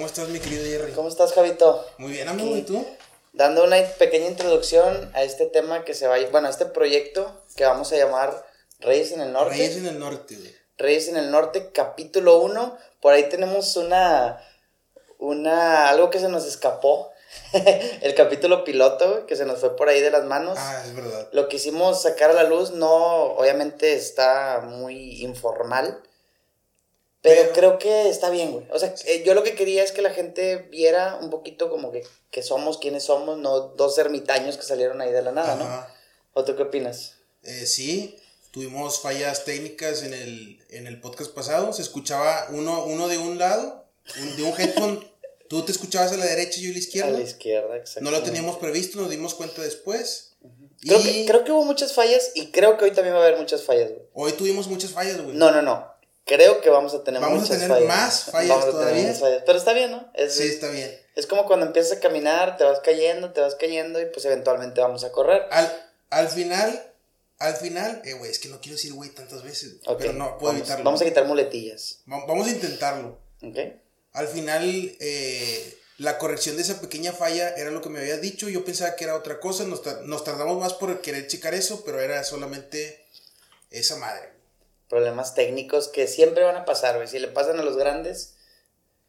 [0.00, 0.92] ¿Cómo estás, mi querido Jerry?
[0.92, 1.86] ¿Cómo estás, Javito?
[1.98, 2.82] Muy bien, amigo, ¿y tú?
[3.34, 7.44] Dando una pequeña introducción a este tema que se va a bueno, a este proyecto
[7.54, 8.46] que vamos a llamar
[8.78, 9.56] Reyes en el Norte.
[9.56, 10.56] Reyes en el Norte, güey.
[10.78, 12.78] Reyes en el Norte, capítulo 1.
[13.02, 14.42] Por ahí tenemos una,
[15.18, 17.12] una, algo que se nos escapó.
[18.00, 20.56] el capítulo piloto, que se nos fue por ahí de las manos.
[20.58, 21.28] Ah, es verdad.
[21.32, 26.00] Lo quisimos sacar a la luz, no, obviamente está muy informal.
[27.22, 28.66] Pero, Pero- creo que está bien, güey.
[28.72, 31.92] O sea, eh, yo lo que quería es que la gente viera un poquito como
[31.92, 35.64] que, que somos quienes somos, no dos ermitaños que salieron ahí de la nada, ¿no?
[35.64, 35.94] Ajá.
[36.32, 37.16] ¿O tú qué opinas?
[37.42, 38.16] Eh, sí,
[38.52, 41.72] tuvimos fallas técnicas en el, en el podcast pasado.
[41.72, 43.84] Se escuchaba uno, uno de un lado,
[44.20, 45.10] un- de un headphone.
[45.50, 47.10] Tú te escuchabas a la derecha y yo a la A izquierda.
[47.10, 48.02] la izquierda, exacto.
[48.02, 50.36] No lo teníamos previsto, nos dimos cuenta después.
[50.80, 53.26] Creo, y que, creo que hubo muchas fallas y creo que hoy también va a
[53.26, 54.02] haber muchas fallas, güey.
[54.14, 55.36] hoy tuvimos muchas fallas, güey.
[55.36, 55.92] No, no, no.
[56.30, 57.88] Creo que vamos a tener Vamos a tener fallas.
[57.88, 59.14] más fallas Vamos a tener todavía.
[59.14, 59.42] fallas.
[59.44, 60.10] Pero está bien, ¿no?
[60.14, 60.96] Es, Sí, está bien.
[61.16, 64.80] es como cuando empiezas a caminar, te vas cayendo, te vas cayendo y pues eventualmente
[64.80, 65.42] vamos a correr.
[65.50, 66.92] Al, al final,
[67.40, 70.52] al final, eh, güey, es que no quiero decir güey tantas veces, pero no puedo
[70.52, 70.84] vamos, evitarlo.
[70.84, 71.98] Vamos a quitar muletillas.
[72.10, 73.18] Va- vamos a intentarlo.
[73.42, 73.56] ¿Ok?
[74.12, 78.48] Al final, eh, la corrección de esa pequeña falla era lo que me había dicho.
[78.48, 79.64] Yo pensaba que era otra cosa.
[79.64, 83.04] Nos, nos tardamos más por querer checar eso, pero era solamente
[83.70, 84.38] esa madre.
[84.90, 87.08] Problemas técnicos que siempre van a pasar, güey.
[87.08, 88.34] Si le pasan a los grandes,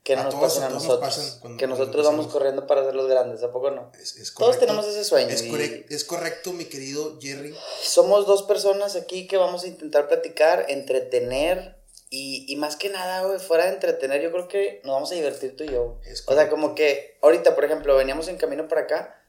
[0.03, 1.37] que no A nos todos- pasen a a nos nosotros.
[1.41, 3.91] cuando- que nosotros vamos corriendo para ser los grandes, ¿a poco no?
[3.99, 4.65] Es, es Todos correcto.
[4.67, 5.29] tenemos ese sueño.
[5.29, 7.53] Es, y correc- es correcto, mi querido Jerry.
[7.83, 11.77] Somos dos personas aquí que vamos a intentar platicar, entretener
[12.09, 15.15] y, y más que nada, güey, fuera de entretener, yo creo que nos vamos a
[15.15, 15.83] divertir tú y yo.
[15.83, 16.51] O sea, correcto.
[16.55, 19.20] como que ahorita, por ejemplo, veníamos en camino para acá.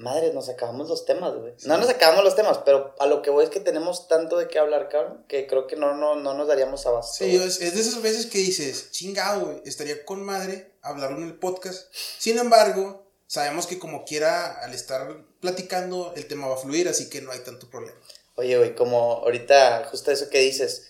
[0.00, 1.52] Madre, nos acabamos los temas, güey.
[1.58, 1.68] Sí.
[1.68, 4.48] No nos acabamos los temas, pero a lo que voy es que tenemos tanto de
[4.48, 7.22] qué hablar, cabrón, que creo que no, no, no nos daríamos abasto.
[7.22, 11.24] Sí, es, es de esas veces que dices, chingado, güey, estaría con madre hablarlo en
[11.24, 11.92] el podcast.
[12.18, 17.10] Sin embargo, sabemos que como quiera, al estar platicando, el tema va a fluir, así
[17.10, 17.98] que no hay tanto problema.
[18.36, 20.88] Oye, güey, como ahorita, justo eso que dices,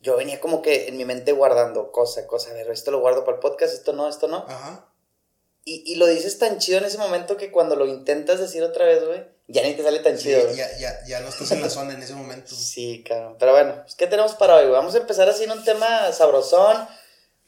[0.00, 3.24] yo venía como que en mi mente guardando cosa, cosa, a ver, esto lo guardo
[3.24, 4.46] para el podcast, esto no, esto no.
[4.48, 4.88] Ajá.
[5.68, 8.86] Y, y lo dices tan chido en ese momento que cuando lo intentas decir otra
[8.86, 11.60] vez, güey, ya ni te sale tan Sí, chido, ya, ya, ya no estás en
[11.60, 12.54] la zona en ese momento.
[12.54, 13.36] Sí, cabrón.
[13.38, 14.70] Pero bueno, pues, ¿qué tenemos para hoy?
[14.70, 16.86] Vamos a empezar así en un tema sabrosón.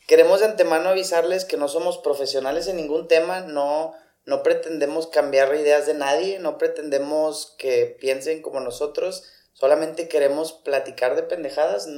[0.09, 5.55] Queremos de antemano avisarles que no somos profesionales en ningún tema, no, no pretendemos cambiar
[5.55, 11.89] ideas de nadie, no pretendemos que piensen como nosotros, solamente queremos platicar de pendejadas,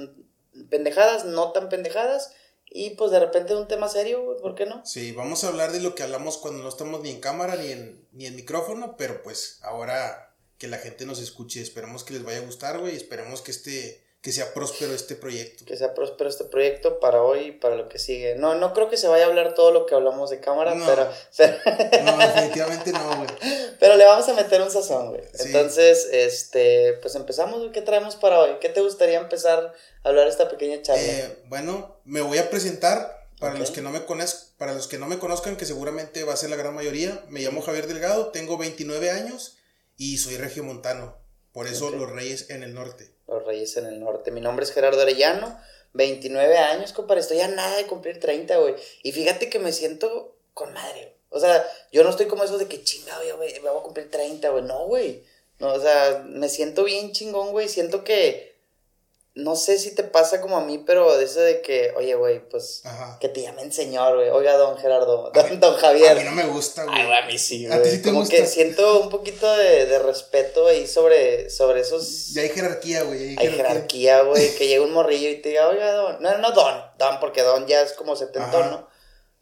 [0.68, 2.32] pendejadas, no tan pendejadas,
[2.70, 4.86] y pues de repente un tema serio, ¿por qué no?
[4.86, 7.72] Sí, vamos a hablar de lo que hablamos cuando no estamos ni en cámara ni
[7.72, 12.22] en, ni en micrófono, pero pues ahora que la gente nos escuche, esperemos que les
[12.22, 15.64] vaya a gustar, güey, esperemos que este, que sea próspero este proyecto.
[15.64, 18.34] Que sea próspero este proyecto para hoy y para lo que sigue.
[18.34, 20.84] No, no creo que se vaya a hablar todo lo que hablamos de cámara, No.
[20.86, 23.28] pero, pero, No, definitivamente no, güey.
[23.78, 25.22] pero le vamos a meter un sazón, güey.
[25.32, 25.44] Sí.
[25.46, 27.72] Entonces, este, pues empezamos, güey.
[27.72, 28.56] ¿Qué traemos para hoy?
[28.60, 31.02] ¿Qué te gustaría empezar a hablar esta pequeña charla?
[31.02, 34.98] Eh, bueno, me voy a presentar para los que no me conozcan, para los que
[34.98, 37.24] no me conozcan, que seguramente va a ser la gran mayoría.
[37.28, 39.56] Me llamo Javier Delgado, tengo 29 años
[39.96, 41.16] y soy regiomontano.
[41.52, 43.10] Por eso los Reyes en el norte.
[43.30, 44.30] Los Reyes en el Norte.
[44.30, 45.58] Mi nombre es Gerardo Arellano,
[45.92, 47.20] 29 años, compadre.
[47.20, 48.74] Estoy a nada de cumplir 30, güey.
[49.02, 51.14] Y fíjate que me siento con madre.
[51.30, 54.10] O sea, yo no estoy como eso de que chingado, güey, me voy a cumplir
[54.10, 54.64] 30, güey.
[54.64, 55.24] No, güey.
[55.60, 57.68] No, o sea, me siento bien chingón, güey.
[57.68, 58.49] Siento que.
[59.34, 62.40] No sé si te pasa como a mí, pero de eso de que, oye, güey,
[62.48, 62.82] pues.
[62.84, 63.16] Ajá.
[63.20, 64.28] Que te llamen señor, güey.
[64.30, 65.30] Oiga, don Gerardo.
[65.32, 66.10] Don, mí- don Javier.
[66.10, 66.96] A mí no me gusta, güey.
[66.98, 67.90] Ay, güey, a mí sí, ¿A ti güey.
[67.92, 68.36] sí te como gusta?
[68.36, 72.34] que siento un poquito de, de respeto ahí sobre, sobre esos.
[72.34, 73.36] Ya hay jerarquía, güey.
[73.38, 76.20] Hay, jerarquía, güey, que llega un morrillo y te diga, oiga, don.
[76.20, 78.70] No, no, don, don, porque don ya es como setentón, Ajá.
[78.72, 78.88] ¿no?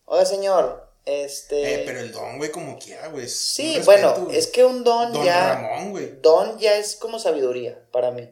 [0.04, 1.74] Oiga, señor, este.
[1.76, 3.26] Eh, pero el don, güey, como quiera, güey.
[3.26, 4.36] sí, respeto, bueno, güey.
[4.36, 5.54] es que un don, Don ya.
[5.54, 6.20] Ramón, güey.
[6.20, 8.28] Don ya es como sabiduría para mí.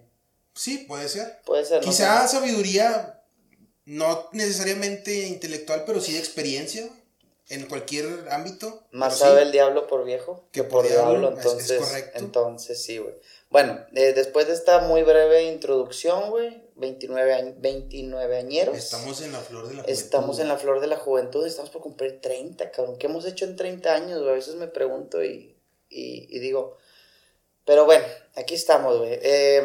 [0.57, 1.41] Sí, puede ser.
[1.45, 1.89] Puede ser, ¿no?
[1.91, 3.23] Quizá sabiduría,
[3.85, 6.89] no necesariamente intelectual, pero sí de experiencia,
[7.49, 8.83] en cualquier ámbito.
[8.91, 9.21] Más sí.
[9.21, 12.19] sabe el diablo por viejo que, Que por diablo, diablo, es- es entonces, correcto.
[12.19, 13.15] entonces sí, güey.
[13.51, 18.77] Bueno, eh, después de esta muy breve introducción, güey, 29, añ- 29 añeros.
[18.77, 19.93] Estamos en la flor de la juventud.
[20.03, 22.99] Estamos en la flor de la juventud, estamos por cumplir 30, cabrón.
[22.99, 24.31] ¿Qué hemos hecho en 30 años, güey?
[24.31, 25.57] A veces me pregunto y,
[25.89, 26.77] y, y digo.
[27.65, 28.05] Pero bueno,
[28.35, 29.19] aquí estamos, güey.
[29.23, 29.63] Eh,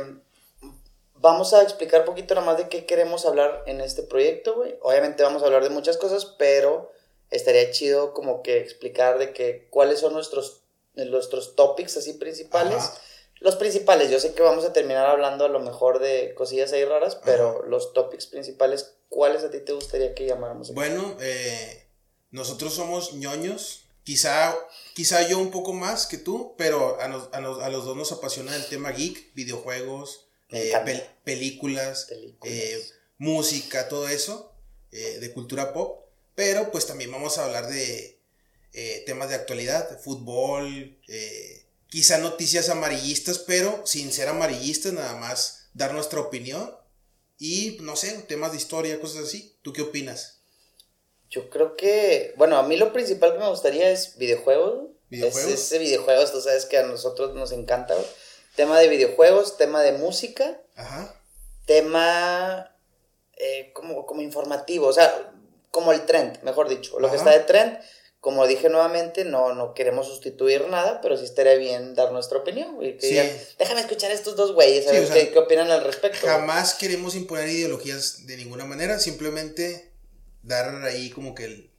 [1.21, 4.75] vamos a explicar un poquito nada más de qué queremos hablar en este proyecto, güey.
[4.81, 6.91] Obviamente vamos a hablar de muchas cosas, pero
[7.29, 10.63] estaría chido como que explicar de que cuáles son nuestros,
[10.95, 12.75] nuestros topics así principales.
[12.75, 13.01] Ajá.
[13.39, 16.85] Los principales, yo sé que vamos a terminar hablando a lo mejor de cosillas ahí
[16.85, 20.67] raras, pero los topics principales, ¿cuáles a ti te gustaría que llamáramos?
[20.67, 20.75] aquí?
[20.75, 21.87] Bueno, eh,
[22.29, 23.85] nosotros somos ñoños.
[24.03, 24.55] Quizá,
[24.95, 27.95] quizá yo un poco más que tú, pero a, nos- a nos- a los dos
[27.95, 32.53] nos apasiona el tema geek, videojuegos, eh, pel- películas, Películas.
[32.55, 32.85] eh,
[33.17, 34.53] música, todo eso,
[34.91, 36.05] eh, de cultura pop.
[36.35, 38.17] Pero pues también vamos a hablar de
[39.05, 40.97] temas de actualidad, fútbol,
[41.89, 46.73] quizá noticias amarillistas, pero sin ser amarillistas, nada más dar nuestra opinión.
[47.37, 49.57] Y no sé, temas de historia, cosas así.
[49.61, 50.39] ¿Tú qué opinas?
[51.29, 54.89] Yo creo que, bueno, a mí lo principal que me gustaría es videojuegos.
[55.09, 55.51] ¿Videojuegos?
[55.51, 58.07] Es ese videojuegos, tú sabes que a nosotros nos encanta, güey.
[58.55, 61.15] Tema de videojuegos, tema de música, Ajá.
[61.65, 62.75] tema
[63.37, 65.33] eh, como, como informativo, o sea,
[65.71, 67.77] como el trend, mejor dicho, lo que está de trend.
[68.19, 72.75] Como dije nuevamente, no, no queremos sustituir nada, pero sí estaría bien dar nuestra opinión,
[72.75, 72.95] güey.
[72.97, 73.13] Que Sí.
[73.13, 75.71] digan, déjame escuchar a estos dos güeyes, a Sí, ver o sea, qué, qué opinan
[75.71, 76.19] al respecto.
[76.21, 76.31] güey".
[76.31, 79.91] Jamás queremos imponer ideologías de ninguna manera, simplemente
[80.43, 81.71] dar ahí como que el-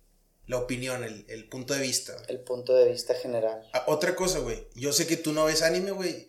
[0.49, 2.17] la opinión, el, el punto de vista.
[2.27, 3.65] El punto de vista general.
[3.73, 4.67] Ah, Otra cosa, güey.
[4.75, 6.27] Yo sé que tú no ves anime, güey.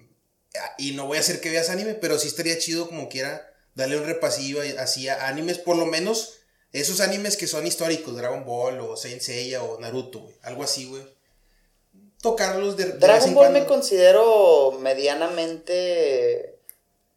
[0.77, 3.97] Y no voy a hacer que veas anime, pero sí estaría chido como quiera darle
[3.97, 6.35] un repasillo así a animes, por lo menos
[6.73, 10.35] esos animes que son históricos, Dragon Ball o Saint Seiya o Naruto, güey.
[10.43, 11.03] Algo así, güey.
[12.21, 13.59] Tocarlos de, de Dragon Ball cuando.
[13.59, 16.55] me considero medianamente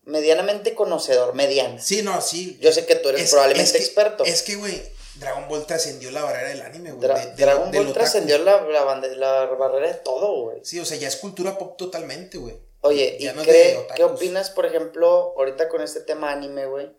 [0.04, 1.78] medianamente conocedor, mediano.
[1.80, 2.58] Sí, no, sí.
[2.60, 4.24] Yo sé que tú eres Es- probablemente es que- experto.
[4.24, 4.80] Es que, güey,
[5.16, 7.08] Dragon Ball trascendió la barrera del anime, güey.
[7.08, 8.84] Dra- de- de- Dragon Ball trascendió la, la,
[9.16, 10.60] la barrera de todo, güey.
[10.64, 12.56] Sí, o sea, ya es cultura pop totalmente, güey.
[12.86, 16.90] Oye, ¿y no cree- qué opinas, por ejemplo, ahorita con este tema anime, güey?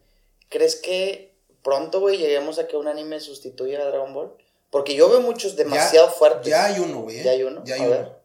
[0.49, 4.33] ¿Crees que pronto, güey, lleguemos a que un anime sustituya a Dragon Ball?
[4.69, 6.47] Porque yo veo muchos demasiado fuertes.
[6.49, 7.19] Ya hay uno, güey.
[7.19, 7.23] ¿eh?
[7.23, 7.61] ¿Ya hay uno?
[7.65, 7.91] Ya hay A uno.
[7.95, 8.17] ver.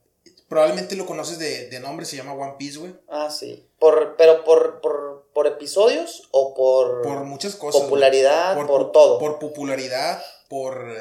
[0.49, 2.95] Probablemente lo conoces de, de nombre, se llama One Piece, güey.
[3.09, 3.67] Ah, sí.
[3.79, 7.81] Por, ¿Pero por, por, por episodios o por, Por muchas cosas.
[7.83, 9.19] popularidad, por, todo?
[9.19, 11.01] Por popularidad, por, eh,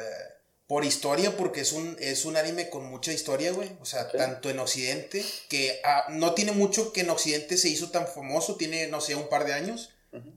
[0.72, 3.72] por historia, porque es un, es un anime con mucha historia, güey.
[3.82, 7.90] O sea, tanto en Occidente, que ah, no tiene mucho que en Occidente se hizo
[7.90, 9.90] tan famoso, tiene, no sé, un par de años,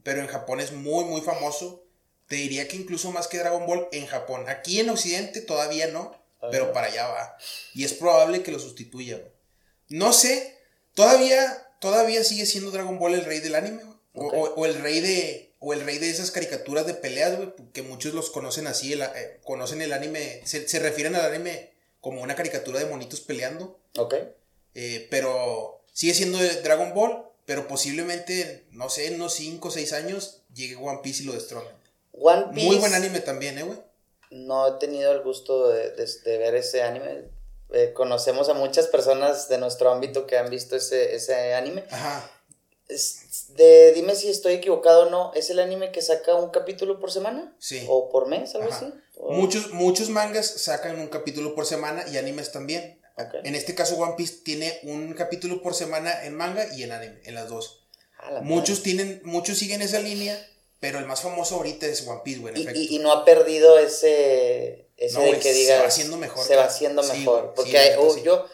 [0.03, 1.85] pero en Japón es muy, muy famoso.
[2.27, 4.43] Te diría que incluso más que Dragon Ball en Japón.
[4.49, 6.49] Aquí en Occidente todavía no, Ah.
[6.51, 7.37] pero para allá va.
[7.73, 9.31] Y es probable que lo sustituya, güey.
[9.87, 10.57] No sé,
[10.95, 13.83] todavía, todavía sigue siendo Dragon Ball el rey del anime,
[14.13, 15.44] o el rey de.
[15.67, 17.53] O el rey de esas caricaturas de peleas, güey.
[17.73, 18.93] Que muchos los conocen así.
[18.93, 20.41] el- eh, conocen el anime.
[20.45, 21.71] Se, se refieren al anime
[22.01, 23.79] como una caricatura de monitos peleando.
[23.97, 24.13] Ok.
[24.77, 27.23] eh, pero sigue siendo de Dragon Ball.
[27.45, 31.33] Pero posiblemente, no sé, en unos 5 o 6 años llegue One Piece y lo
[31.33, 31.69] destrone.
[32.11, 32.65] One Piece.
[32.67, 33.79] Muy buen anime también, eh, güey.
[34.31, 37.29] No he tenido el gusto de, de- de ver ese anime.
[37.71, 41.83] Eh, conocemos a muchas personas de nuestro ámbito que han visto ese, ese anime.
[41.91, 42.29] Ajá.
[42.87, 45.31] Es- de, dime si estoy equivocado o no.
[45.33, 47.55] ¿Es el anime que saca un capítulo por semana?
[47.59, 47.85] Sí.
[47.87, 48.77] ¿O por mes, algo Ajá.
[48.77, 48.93] así?
[49.17, 52.99] O- Muchos, muchos mangas sacan un capítulo por semana y animes también.
[53.45, 57.21] En este caso, One Piece tiene un capítulo por semana en manga y en anime,
[57.23, 57.87] en las dos.
[58.29, 58.83] La Muchos madre.
[58.83, 60.37] tienen, muchos siguen esa línea,
[60.81, 62.79] pero el más famoso ahorita es One Piece, güey, en Y, efecto.
[62.81, 65.79] y- y no ha perdido ese, ese No, de güey, que se diga.
[65.81, 67.53] va haciendo mejor, Se va haciendo mejor.
[67.55, 68.21] porque sí, hay- oh, sí.
[68.23, 68.45] yo,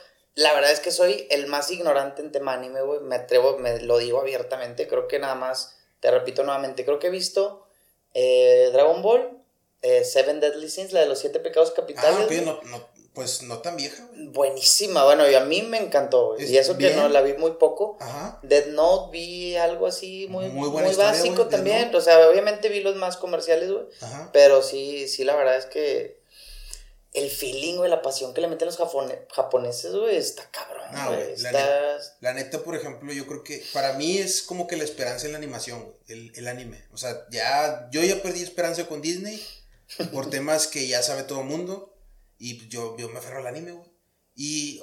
[0.42, 3.00] la verdad es que soy el más ignorante en tema anime, güey.
[3.00, 4.88] Me atrevo, me lo digo abiertamente.
[4.88, 7.68] Creo que nada más, te repito nuevamente, creo que he visto
[8.14, 9.38] eh, Dragon Ball,
[9.82, 12.28] eh, Seven Deadly Sins, la de los siete pecados capitales.
[12.30, 14.28] Ah, no, no, pues no tan vieja, güey.
[14.28, 16.44] Buenísima, bueno, y a mí me encantó, güey.
[16.44, 17.98] Es Y eso que no la vi muy poco.
[18.00, 18.40] Ajá.
[18.42, 21.94] Dead Note vi algo así muy, Muy muy, buena historia, básico también.
[21.94, 23.86] O sea, obviamente vi los más comerciales, güey.
[24.32, 26.21] Pero sí, sí, la verdad es que
[27.14, 31.08] el feeling, güey, la pasión que le meten los japone- japoneses, güey, está cabrón, Ah,
[31.10, 31.36] güey.
[31.42, 31.98] la está...
[32.22, 35.34] La neta, por ejemplo, yo creo que para mí es como que la esperanza en
[35.34, 36.86] la animación, güey, el, el anime.
[36.92, 39.42] O sea, ya, yo ya perdí esperanza con Disney
[40.14, 41.94] por temas que ya sabe todo el mundo.
[42.38, 43.92] Y yo, yo me aferro al anime, güey.
[44.36, 44.82] Y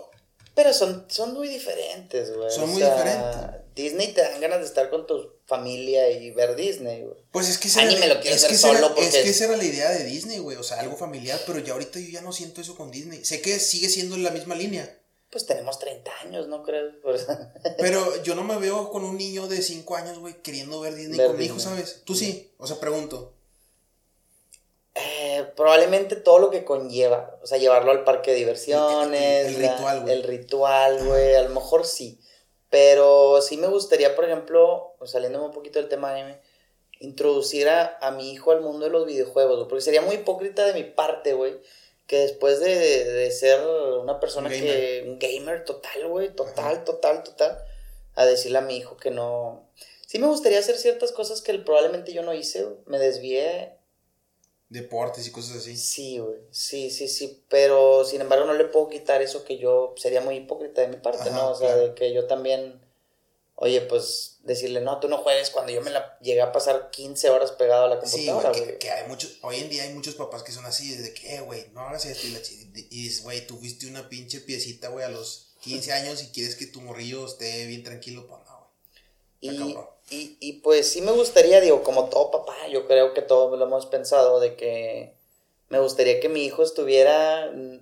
[0.58, 2.50] Pero son, son muy diferentes, güey.
[2.50, 3.60] Son O muy sea, diferentes.
[3.76, 7.14] Disney te dan ganas de estar con tu familia y ver Disney, güey.
[7.30, 9.14] Pues es que esa Anime era, lo es ver que esa era- solo porque es
[9.14, 10.56] que es- esa era la idea de Disney, güey.
[10.56, 13.24] O sea, algo familiar, pero ya ahorita yo ya no siento eso con Disney.
[13.24, 14.98] Sé que sigue siendo la misma línea.
[15.30, 16.94] Pues tenemos 30 años, ¿no crees?
[17.78, 21.18] Pero yo no me veo con un niño de 5 años, güey, queriendo ver Disney
[21.18, 21.74] Ver con mi hijo, Disney.
[21.76, 22.02] ¿sabes?
[22.04, 22.50] Tú sí.
[22.58, 23.34] O sea, pregunto.
[25.38, 29.56] Eh, probablemente todo lo que conlleva, o sea, llevarlo al parque de diversiones, El- el-
[29.56, 30.12] el la- ritual, güey.
[30.14, 32.18] el ritual, güey, a lo mejor sí,
[32.70, 36.38] pero sí me gustaría, por ejemplo, saliéndome un poquito del tema anime,
[37.00, 40.66] introducir a, a mi hijo al mundo de los videojuegos, güey, porque sería muy hipócrita
[40.66, 41.58] de mi parte, güey,
[42.06, 47.22] que después de, de ser una persona Un que, un gamer total, güey, total, total,
[47.22, 47.58] total,
[48.14, 49.68] a decirle a mi hijo que no,
[50.06, 53.77] sí me gustaría hacer ciertas cosas que probablemente yo no hice, me desvié
[54.68, 55.76] deportes y cosas así.
[55.76, 56.36] Sí, güey.
[56.50, 57.42] Sí, sí, sí.
[57.48, 60.96] Pero sin embargo no le puedo quitar eso que yo sería muy hipócrita de mi
[60.96, 61.50] parte, Ajá, ¿no?
[61.50, 61.88] O sea, claro.
[61.88, 62.80] de que yo también,
[63.54, 67.30] oye, pues decirle, no, tú no juegues cuando yo me la llegué a pasar 15
[67.30, 68.72] horas pegado a la Sí, computadora, güey, güey.
[68.72, 71.36] que, que hay muchos, hoy en día hay muchos papás que son así, de que,
[71.36, 72.40] eh, güey, no hagas esto y la
[72.90, 76.56] Y dices, güey, tú fuiste una pinche piecita, güey, a los 15 años y quieres
[76.56, 79.54] que tu morrillo esté bien tranquilo, pues no, güey.
[79.54, 79.97] Y, cabrón.
[80.10, 83.64] Y, y pues sí me gustaría, digo, como todo papá, yo creo que todos lo
[83.64, 85.14] hemos pensado, de que
[85.68, 87.78] me gustaría que mi hijo estuviera mm,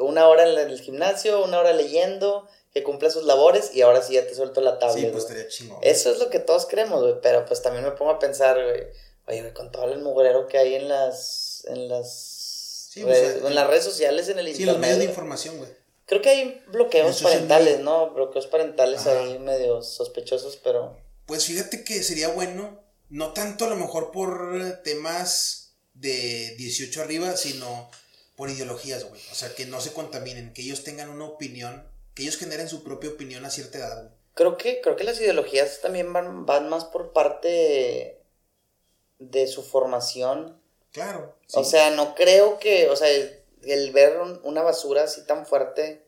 [0.00, 4.14] una hora en el gimnasio, una hora leyendo, que cumpla sus labores y ahora sí
[4.14, 5.06] ya te suelto la tablet.
[5.06, 5.78] Sí, pues estaría chingón.
[5.82, 8.86] Eso es lo que todos creemos, güey, pero pues también me pongo a pensar, güey,
[9.26, 13.44] oye, güey, con todo el mugrero que hay en las, en las, Sí, pues, redes-
[13.46, 14.72] en las redes sociales, en el Sí, internet.
[14.74, 15.70] los medios de información, güey.
[16.06, 17.78] Creo que hay bloqueos parentales.
[17.80, 18.10] ¿no?
[18.10, 19.20] Bloqueos parentales Ajá.
[19.20, 20.96] ahí medio sospechosos, pero...
[21.30, 27.36] Pues fíjate que sería bueno, no tanto a lo mejor por temas de 18 arriba,
[27.36, 27.88] sino
[28.34, 29.20] por ideologías, güey.
[29.30, 32.82] O sea, que no se contaminen, que ellos tengan una opinión, que ellos generen su
[32.82, 34.12] propia opinión a cierta edad, güey.
[34.34, 38.20] Creo que, creo que las ideologías también van, van más por parte
[39.20, 40.60] de su formación.
[40.90, 41.36] Claro.
[41.52, 46.04] O sea, no creo que, o sea, el ver un- una basura así tan fuerte,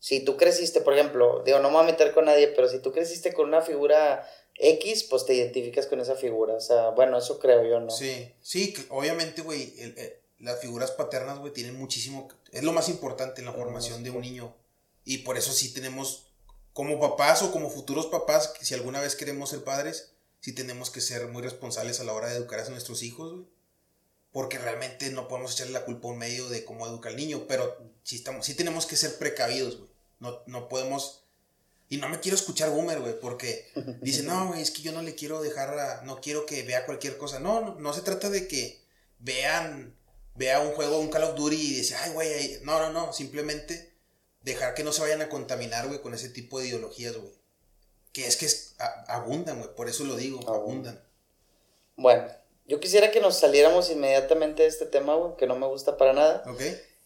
[0.00, 2.80] si tú creciste, por ejemplo, digo, no me voy a meter con nadie, pero si
[2.80, 6.54] tú creciste con una figura X, pues te identificas con esa figura.
[6.54, 7.90] O sea, bueno, eso creo yo, ¿no?
[7.90, 12.88] Sí, sí, que obviamente, güey, el- las figuras paternas, güey, tienen muchísimo, es lo más
[12.88, 14.54] importante en la formación de un niño.
[15.04, 16.26] Y por eso sí tenemos,
[16.72, 21.00] como papás o como futuros papás, si alguna vez queremos ser padres, sí tenemos que
[21.00, 23.46] ser muy responsables a la hora de educar a nuestros hijos, güey.
[24.32, 27.46] Porque realmente no podemos echarle la culpa a un medio de cómo educa al niño,
[27.48, 29.90] pero sí, estamos, sí tenemos que ser precavidos, güey.
[30.20, 31.22] No, no podemos...
[31.88, 33.68] Y no me quiero escuchar boomer, güey, porque
[34.02, 36.84] dice, no, güey, es que yo no le quiero dejar, a- no quiero que vea
[36.86, 37.38] cualquier cosa.
[37.40, 38.80] No, no, no se trata de que
[39.20, 39.94] vean,
[40.34, 42.58] vea un juego, un Call of Duty y dice, ay, güey, ay".
[42.62, 43.92] no, no, no, simplemente
[44.42, 47.32] dejar que no se vayan a contaminar, güey, con ese tipo de ideologías, güey.
[48.12, 51.00] Que es que es, a- abundan, güey, por eso lo digo, abundan.
[51.96, 52.26] Bueno,
[52.66, 56.12] yo quisiera que nos saliéramos inmediatamente de este tema, güey, que no me gusta para
[56.12, 56.42] nada.
[56.46, 56.60] ¿Ok?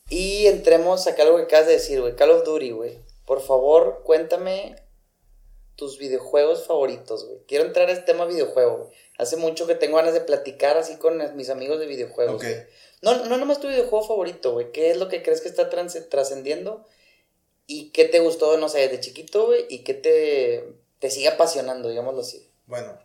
[0.09, 2.99] Y entremos a algo que acabas de decir, güey, Call of Duty, güey.
[3.31, 4.75] Por favor, cuéntame
[5.77, 7.39] tus videojuegos favoritos, güey.
[7.47, 8.91] Quiero entrar a este tema videojuego, güey.
[9.19, 12.35] Hace mucho que tengo ganas de platicar así con mis amigos de videojuegos.
[12.35, 12.43] Ok.
[12.43, 12.57] güey.
[13.03, 14.73] No, no nomás tu videojuego favorito, güey.
[14.73, 16.85] ¿Qué es lo que crees que está trascendiendo?
[17.69, 19.65] ¿Y qué te gustó, no sé, de chiquito, güey?
[19.69, 20.65] ¿Y qué te,
[20.99, 22.51] te sigue apasionando, digámoslo así?
[22.67, 22.99] Bueno,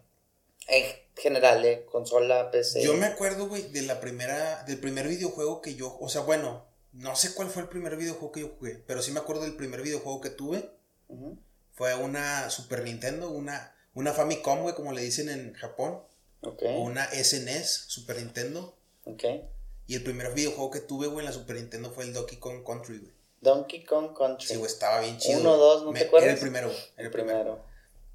[0.66, 0.86] En
[1.18, 1.86] general, ¿eh?
[1.86, 2.82] Consola, PC.
[2.82, 6.66] yo me acuerdo, güey, de la primera, del primer videojuego que yo, o sea, bueno,
[6.96, 9.56] no sé cuál fue el primer videojuego que yo jugué, pero sí me acuerdo del
[9.56, 10.70] primer videojuego que tuve.
[11.74, 16.02] Fue una Super Nintendo, una, una Famicom, güey, como le dicen en Japón.
[16.42, 18.78] O una SNES, Super Nintendo.
[19.88, 22.64] Y el primer videojuego que tuve, güey, en la Super Nintendo fue el Donkey Kong
[22.66, 23.14] Country, güey.
[23.42, 24.48] Donkey Kong Country.
[24.48, 25.40] Sí, güey, estaba bien chido.
[25.42, 26.26] Uno, dos, ¿no Me- te acuerdas?
[26.28, 26.80] Era el primero, güey.
[26.80, 27.40] Era el el primero.
[27.44, 27.66] primero.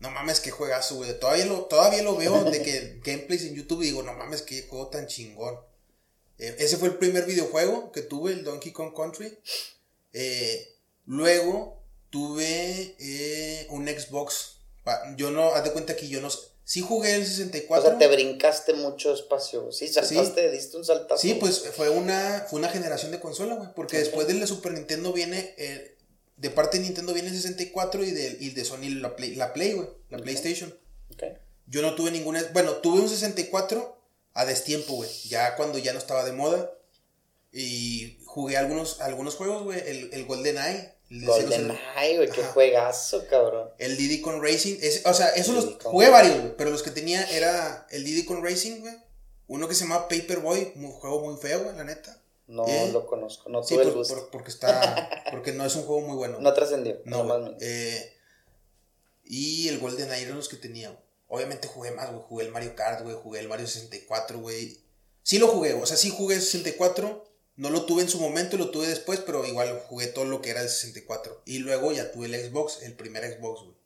[0.00, 1.18] No mames, qué juegazo, güey.
[1.20, 4.66] Todavía lo, todavía lo veo de que gameplays en YouTube y digo, no mames, qué
[4.66, 5.60] juego tan chingón.
[6.40, 9.38] Eh, ese fue el primer videojuego que tuve, el Donkey Kong Country.
[10.12, 10.75] Eh,
[11.06, 14.56] luego tuve eh, un Xbox.
[15.16, 16.28] Yo no, haz de cuenta que yo no.
[16.64, 17.90] Sí jugué el O 64.
[17.90, 19.70] sea, te brincaste mucho espacio.
[19.73, 21.20] Sí, saltaste, diste un saltazo.
[21.20, 23.68] Sí, pues fue una, fue una generación de consola, güey.
[23.75, 25.54] Porque después de la Super Nintendo viene.
[25.59, 25.97] eh,
[26.37, 29.52] de parte de Nintendo viene el 64 y de, y de Sony la Play, la
[29.52, 29.88] Play, güey.
[30.09, 30.18] La.
[30.18, 30.75] PlayStation.
[31.12, 31.25] Ok.
[31.66, 32.42] Yo no tuve ninguna.
[32.54, 34.00] Bueno, tuve un 64
[34.34, 35.10] a destiempo, güey.
[35.28, 36.72] Ya cuando ya no estaba de moda.
[37.52, 39.80] Y jugué algunos, algunos juegos, güey.
[39.80, 40.94] El, el Golden Eye.
[41.10, 43.70] El Golden 00 Eye, güey, qué juegazo, cabrón.
[43.78, 44.76] El Diddy Con Racing.
[44.80, 46.56] ese- o sea, esos los jugué varios, güey.
[46.56, 48.94] Pero los que tenía era el Diddy Con Racing, güey.
[49.49, 50.72] Uno que se llama Paperboy.
[50.76, 52.16] Un juego muy feo, güey, la neta.
[52.46, 52.90] No ¿Eh?
[52.92, 54.14] lo conozco, no Sí, tuve por- el gusto.
[54.14, 55.08] por- porque está.
[55.32, 56.38] Porque no es un juego muy bueno.
[56.40, 57.00] No trascendió.
[57.04, 58.12] No, Eh,
[59.25, 60.88] y el Golden Eye eran los que tenía.
[60.90, 61.00] güey.
[61.30, 62.22] Obviamente jugué más, güey.
[62.28, 63.14] Jugué el Mario Kart, güey.
[63.16, 64.78] Jugué el Mario 64, güey.
[65.22, 67.25] Sí lo jugué, o sea, sí jugué el 64.
[67.56, 70.50] No lo tuve en su momento, lo tuve después, pero igual jugué todo lo que
[70.50, 71.42] era el 64.
[71.44, 73.76] Y luego ya tuve el Xbox, el primer Xbox, güey.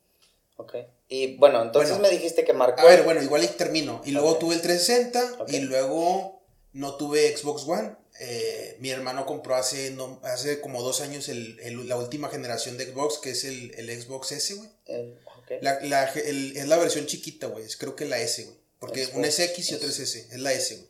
[0.56, 0.74] Ok.
[1.08, 2.04] Y bueno, entonces Bueno.
[2.08, 2.80] me dijiste que marcó.
[2.80, 4.00] A ver, bueno, igual ahí termino.
[4.04, 5.50] Y luego tuve el 360 Ok.
[5.50, 6.40] y luego
[6.72, 7.96] no tuve Xbox One.
[8.20, 12.76] Eh, mi hermano compró hace, no, hace como dos años el, el- la última generación
[12.78, 14.68] de Xbox, que es el, el Xbox S, güey.
[14.86, 15.18] El-
[15.60, 17.64] La, la- el- es la versión chiquita, güey.
[17.64, 18.56] Es creo que la S, güey.
[18.78, 20.28] Porque Xbox una es X y otra es S.
[20.30, 20.88] Es la S, güey.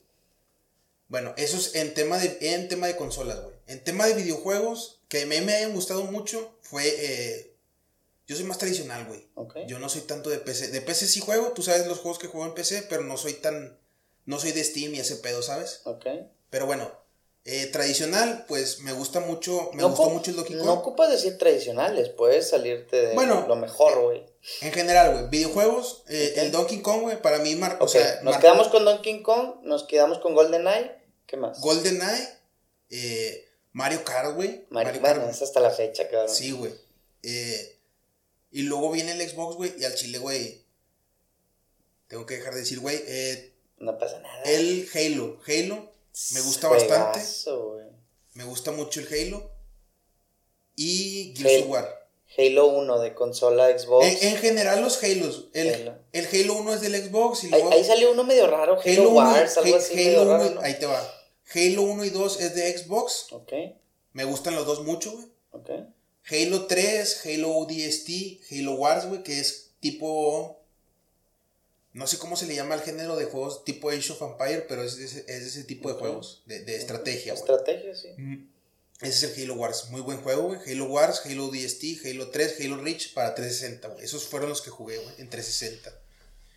[1.08, 3.54] Bueno, eso es en tema de, en tema de consolas, güey.
[3.66, 6.84] En tema de videojuegos, que a mí me hayan gustado mucho, fue...
[6.87, 7.50] eh,
[8.26, 9.28] yo soy más tradicional, güey.
[9.34, 9.58] Ok.
[9.68, 10.68] Yo no soy tanto de PC.
[10.68, 13.34] De PC sí juego, tú sabes los juegos que juego en PC, pero no soy
[13.34, 13.78] tan...
[14.25, 15.82] No soy de Steam y ese pedo, ¿sabes?
[15.84, 16.06] Ok.
[16.49, 16.90] Pero bueno,
[17.47, 20.65] eh, tradicional, pues me gusta mucho, me No gustó mucho el Donkey Kong.
[20.67, 23.45] No ocupas decir tradicionales, puedes salirte de Bueno.
[23.47, 24.25] lo mejor, güey.
[24.63, 28.25] En general, güey, videojuegos, eh, el Donkey Kong, güey, para mí marcó, o sea, nos
[28.25, 30.93] marcó quedamos con Donkey Kong, nos quedamos con GoldenEye,
[31.27, 31.61] ¿qué más?
[31.61, 32.29] GoldenEye,
[32.91, 34.65] eh, Mario Kart, güey.
[34.71, 36.29] Mario, Mario bueno, Kart, es hasta la fecha, cabrón.
[36.35, 36.73] sí, güey.
[37.23, 37.77] Eh,
[38.53, 40.63] y luego viene el Xbox, güey, y al chile, güey,
[42.09, 44.43] tengo que dejar de decir, güey, eh, No pasa nada.
[44.45, 45.93] el Halo, Halo,
[46.35, 47.21] me gusta bastante.
[48.35, 49.50] Me gusta mucho el Halo.
[50.76, 51.64] Y Gears Halo.
[51.64, 52.00] of War.
[52.37, 54.06] Halo 1 de consola Xbox.
[54.06, 55.49] En, en general los Halos.
[55.52, 55.99] El Halo.
[56.12, 58.83] El Halo 1 es del Xbox y ahí, luego ahí salió uno medio raro, Halo,
[58.85, 60.61] Halo 1, Wars, algo Ha- así Halo medio 1 raro, ¿no?
[60.62, 61.14] ahí te va.
[61.54, 63.26] Halo 1 y 2 es de Xbox.
[63.33, 63.52] Ok,
[64.12, 65.26] Me gustan los dos mucho, güey.
[65.52, 65.71] ok.
[66.30, 68.09] Halo 3, Halo ODST,
[68.50, 70.59] Halo Wars, güey, que es tipo
[71.95, 74.83] no sé cómo se le llama al género de juegos tipo Age of Empire, pero
[74.85, 77.33] es, ese- es ese tipo de juegos de, de estrategia.
[77.35, 78.09] Estrategia, sí.
[79.01, 79.87] Ese es el Halo Wars.
[79.91, 80.61] Muy buen juego, güey.
[80.67, 84.05] Halo Wars, Halo DST, Halo 3, Halo Reach para 360, güey.
[84.05, 85.91] Esos fueron los que jugué, güey, en 360.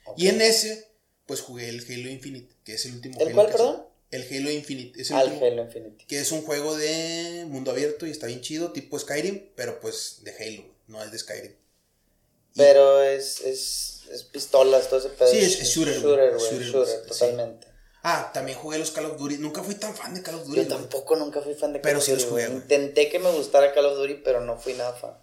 [0.05, 0.19] Ok.
[0.19, 0.87] Y en ese,
[1.25, 3.83] pues jugué el Halo Infinite, que es el último ¿El Halo cuál, perdón?
[4.11, 5.01] El Halo Infinite.
[5.01, 6.05] Es el Al último, Halo Infinity.
[6.05, 10.19] Que es un juego de mundo abierto y está bien chido, tipo Skyrim, pero pues
[10.23, 11.51] de Halo, no es de Skyrim.
[11.51, 15.29] Y- Pero es, es, es pistolas, todo ese pedo.
[15.29, 15.99] Sí, es- es shooter.
[16.01, 16.49] Shooter, güey.
[16.49, 17.07] Shooter, Shooter, sí.
[17.09, 17.67] totalmente.
[18.03, 19.37] Ah, también jugué los Call of Duty.
[19.39, 20.57] Nunca fui tan fan de Call of Duty.
[20.61, 22.55] Yo tampoco nunca fui fan de Call Pero of sí los Duty, jugué.
[22.55, 25.17] Intenté que me gustara Call of Duty, pero no fui nada fan.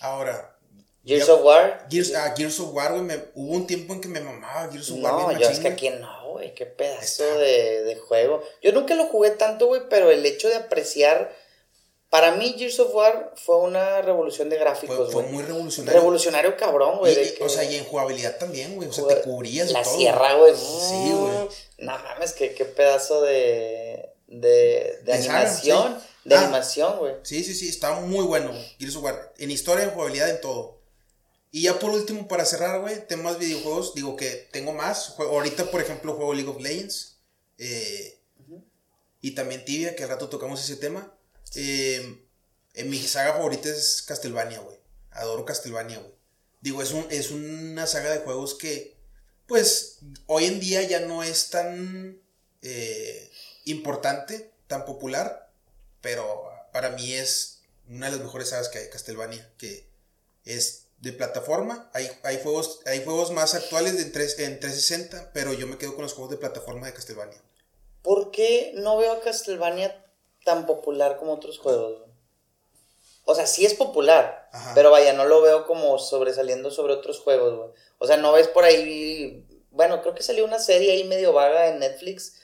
[0.00, 0.56] Ahora,
[1.04, 1.86] Gears Ya- of War.
[1.90, 4.98] Gears, ah, Gears of War, güey, hubo un tiempo en que me mamaba Gears of
[5.02, 5.12] War.
[5.12, 6.54] No, yo es que aquí no, güey.
[6.54, 8.42] Qué pedazo de, de juego.
[8.62, 11.34] Yo nunca lo jugué tanto, güey, pero el hecho de apreciar.
[12.10, 15.32] Para mí, Gears of War fue una revolución de Fue, gráficos, fue güey.
[15.34, 16.00] muy revolucionario.
[16.00, 17.16] Revolucionario cabrón, güey.
[17.40, 18.88] O sea, y en jugabilidad también, güey.
[18.88, 19.96] O sea, te cubrías La todo.
[19.96, 20.52] sierra, güey.
[20.56, 21.48] Sí, güey.
[21.78, 24.10] No mames, qué, qué pedazo de.
[24.26, 25.98] de, de De saga, animación.
[26.00, 26.06] sí.
[26.24, 26.40] De Ah.
[26.42, 27.14] animación, güey.
[27.22, 29.32] Sí, sí, sí, está muy bueno, güey, Gears of War.
[29.38, 30.80] En historia, en jugabilidad, en todo.
[31.52, 35.14] Y ya por último, para cerrar, güey, temas videojuegos, digo que tengo más.
[35.18, 37.18] Ahorita, por ejemplo, juego League of Legends.
[37.58, 38.16] eh.
[39.22, 41.12] Y también Tibia, que al rato tocamos ese tema.
[41.54, 42.24] Eh,
[42.74, 44.76] en mi saga favorita es Castlevania, güey.
[45.10, 46.12] Adoro Castlevania, güey.
[46.60, 48.96] Digo, es, un, es una saga de juegos que,
[49.46, 52.20] pues, hoy en día ya no es tan
[52.62, 53.30] eh,
[53.64, 55.50] importante, tan popular,
[56.00, 59.86] pero para mí es una de las mejores sagas que hay, Castlevania, que
[60.44, 61.90] es de plataforma.
[61.94, 65.78] Hay, hay, juegos, hay juegos más actuales de en, tres- en 360, pero yo me
[65.78, 67.40] quedo con los juegos de plataforma de Castlevania.
[68.02, 69.99] ¿Por qué no veo a Castlevania
[70.44, 72.02] tan popular como otros juegos?
[73.24, 74.72] O sea, sí es popular, Ajá.
[74.74, 77.70] pero vaya, no lo veo como sobresaliendo sobre otros juegos, güey.
[77.98, 79.46] O sea, no ves por ahí.
[79.70, 82.34] Bueno, creo que salió una serie ahí medio vaga en Netflix.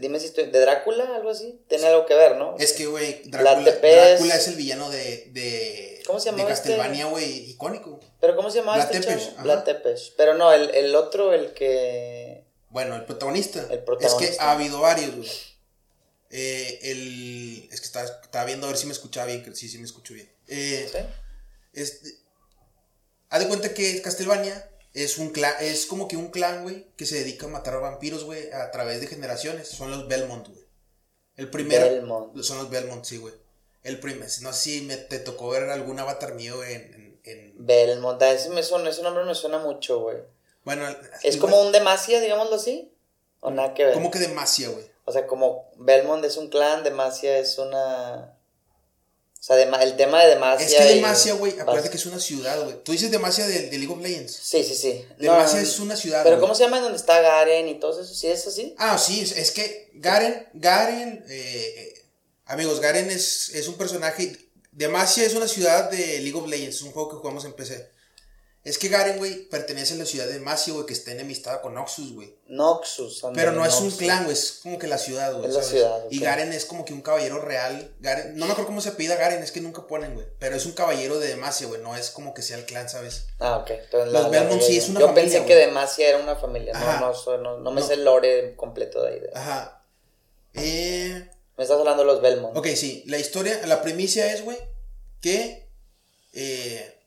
[0.00, 0.46] Dime si estoy.
[0.46, 1.14] ¿De Drácula?
[1.14, 1.62] Algo así.
[1.68, 2.56] Tiene algo que ver, ¿no?
[2.58, 3.70] Es que, güey, La Drácula.
[3.70, 6.70] Drácula es el villano de, de, ¿Cómo se de llamaba este?
[6.70, 8.00] Castlevania, güey, icónico.
[8.20, 9.40] Pero ¿cómo se llamaba este Tepes.
[9.42, 10.14] Vlad Tepes.
[10.16, 12.44] Pero no, el, el otro, el que.
[12.70, 13.66] Bueno, el protagonista.
[13.70, 14.24] El protagonista.
[14.24, 15.28] Es que ha habido varios, güey.
[16.30, 19.68] Eh, el, es que estaba, estaba viendo a ver si me escuchaba bien, que sí,
[19.68, 20.30] sí me escucho bien.
[20.46, 20.98] Eh, ¿sí?
[21.72, 22.10] Este,
[23.30, 27.06] haz de cuenta que Castlevania es un clan, es como que un clan, güey, que
[27.06, 29.68] se dedica a matar a vampiros, güey, a través de generaciones.
[29.68, 30.66] Son los Belmont, güey.
[31.36, 31.84] El primero.
[31.86, 32.42] Belmont.
[32.42, 33.34] Son los Belmont, sí, güey.
[33.84, 37.54] El primer, no sé si me, te tocó ver algún avatar mío en, en, en-
[37.64, 38.20] Belmont.
[38.20, 40.18] Ese, me suena, ese nombre me suena mucho, güey.
[40.64, 40.84] bueno,
[41.22, 42.92] Es como un Demacia, digámoslo así.
[43.40, 43.94] O nada que ver.
[43.94, 44.84] como que Demacia, güey.
[45.08, 48.34] O sea, como Belmont es un clan, Demacia es una.
[49.40, 50.66] O sea, el tema de Demacia.
[50.66, 52.84] Es que Demacia, güey, acuérdate que es una ciudad, güey.
[52.84, 54.38] Tú dices Demacia de, de League of Legends.
[54.42, 55.06] Sí, sí, sí.
[55.16, 56.24] No, Demacia es una ciudad.
[56.24, 56.38] Pero.
[56.38, 58.14] ¿cómo se llama en donde está Garen y todo eso?
[58.14, 58.74] ¿Sí es así?
[58.76, 62.04] Ah, sí, es, es que Garen, Garen, eh, eh,
[62.44, 64.36] amigos, Garen es, es un personaje.
[64.72, 67.88] Demacia es una ciudad de League of Legends, es un juego que jugamos en PC.
[68.64, 71.74] Es que Garen, güey, pertenece a la ciudad de Demacia, güey, que está enemistada con
[71.74, 72.34] Noxus, güey.
[72.48, 73.22] Noxus.
[73.34, 75.48] Pero no es un clan, güey, es como que la ciudad, güey.
[75.48, 76.18] Es la ciudad, Y.
[76.20, 77.94] Garen es como que un caballero real.
[78.00, 80.26] Garen, no me acuerdo cómo se pida Garen, es que nunca ponen, güey.
[80.38, 83.28] Pero es un caballero de Demacia, güey, no es como que sea el clan, ¿sabes?
[83.38, 83.70] Ah, ok.
[83.70, 85.48] Entonces, Los Belmont sí es una Yo familia, pensé güey.
[85.48, 86.72] que Demacia era una familia.
[86.74, 87.00] Ajá.
[87.00, 87.86] No, no, no, no me No.
[87.86, 89.20] sé el lore completo de ahí.
[89.20, 89.82] de- Ajá.
[90.54, 91.26] Eh.
[91.56, 92.56] Me estás hablando de los Belmont.
[92.56, 94.58] Ok, sí, la historia, la primicia es, güey,
[95.20, 95.66] que
[96.34, 96.97] eh,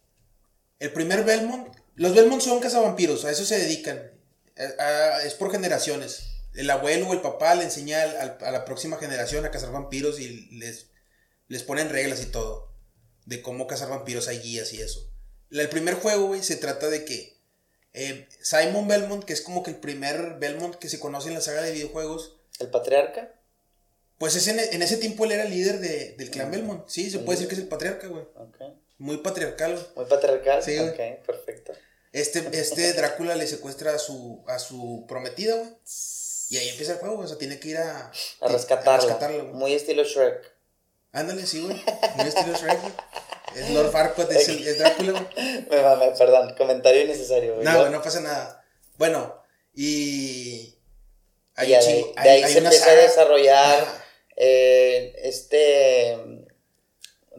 [0.82, 4.12] el primer Belmont, los Belmont son cazavampiros, a eso se dedican,
[4.58, 6.28] A- a- es por generaciones.
[6.54, 10.20] El abuelo o el papá le enseña al- a la próxima generación a cazar vampiros
[10.20, 10.88] y les,
[11.48, 12.72] les ponen reglas y todo,
[13.26, 15.10] de cómo cazar vampiros, hay guías y eso.
[15.50, 17.38] El primer juego, güey, se trata de que
[17.94, 21.42] eh, Simon Belmont, que es como que el primer Belmont que se conoce en la
[21.42, 23.34] saga de videojuegos, ¿El patriarca?
[24.18, 26.88] Pues es en, en ese tiempo él era líder de, del clan Belmont.
[26.88, 28.24] Sí, se puede decir que es el patriarca, güey.
[29.02, 29.88] Muy patriarcal.
[29.96, 30.62] Muy patriarcal.
[30.64, 30.90] Sí, güey.
[30.90, 31.74] Ok, perfecto.
[32.12, 35.70] Este, este Drácula le secuestra a su, a su prometida, güey.
[36.50, 37.26] Y ahí empieza el juego, güey.
[37.26, 38.12] O sea, tiene que ir a,
[38.42, 39.18] A rescatarla.
[39.18, 39.42] güey.
[39.54, 40.52] Muy estilo Shrek.
[41.14, 41.82] Ándale, sí, güey.
[42.16, 42.94] Muy estilo Shrek, güey.
[43.56, 45.26] Es Lord Farquaad, es, el- es Drácula, güey.
[45.70, 46.54] Me mamé, perdón.
[46.58, 47.66] Comentario innecesario, güey.
[47.66, 48.64] No, Yo- güey, no pasa nada.
[48.98, 49.42] Bueno,
[49.74, 50.76] y.
[51.58, 54.06] y ahí, de ahí se empieza a desarrollar Ajá.
[54.36, 56.41] eh, este mm,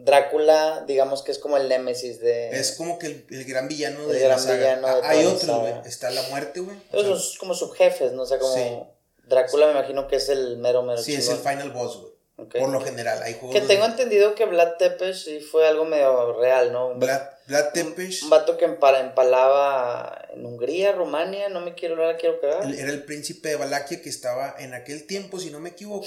[0.05, 2.51] Drácula, digamos que es como el némesis de...
[2.51, 4.55] Es como que el, el gran villano El de gran la saga.
[4.57, 5.75] villano de Ah, toda Hay otro, güey.
[5.87, 6.77] Está la muerte, güey.
[6.93, 8.23] Esos sea, son como subjefes, ¿no?
[8.23, 8.81] O sea, como Sí.
[9.29, 12.13] Drácula me imagino que es el mero mero sí, es el final boss, güey.
[12.61, 13.53] Por lo general, hay juegos.
[13.55, 16.95] Que de- tengo entendido que Vlad Tepes sí fue algo medio real, ¿no?
[16.97, 22.05] Vlad, Vlad Tepes un vato que empala- empalaba en Hungría, Rumania, no me quiero, no
[22.05, 22.69] la quiero cagar.
[22.75, 26.07] era el príncipe de Valaquia que estaba en aquel tiempo, si no me equivoco.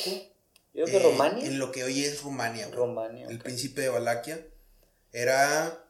[0.76, 1.46] Yo creo que eh, Rumania.
[1.48, 2.78] En lo que hoy es Rumania, güey.
[2.78, 3.28] Rumania.
[3.30, 4.46] El príncipe de Valaquia
[5.12, 5.84] era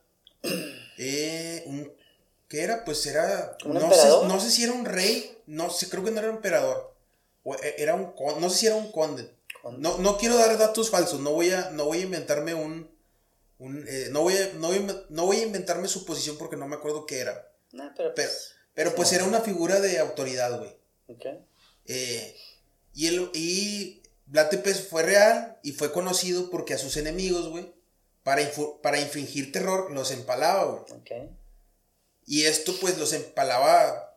[0.97, 1.91] eh, un
[2.47, 2.85] ¿qué era?
[2.85, 4.21] Pues era ¿Un no emperador?
[4.21, 6.93] sé, no sé si era un rey, no sé, creo que no era emperador.
[7.43, 9.29] O e- era un no sé si era un conde.
[9.61, 9.81] Conde.
[9.81, 12.93] No, no quiero dar datos falsos, no voy a no voy a inventarme un
[13.57, 16.57] un, eh, no, voy a, no, voy a, no voy a inventarme su posición porque
[16.57, 17.49] no me acuerdo qué era.
[17.71, 20.75] Nah, pero, Pero, pues, pero pues era una figura de autoridad, güey.
[21.07, 21.25] ok.
[21.85, 22.35] Eh,
[22.93, 27.73] y, el, y Vlad Tepes fue real y fue conocido porque a sus enemigos, güey,
[28.23, 28.41] para,
[28.81, 30.99] para infringir terror, los empalaba, güey.
[30.99, 31.31] ok.
[32.25, 34.11] Y esto, pues, los empalaba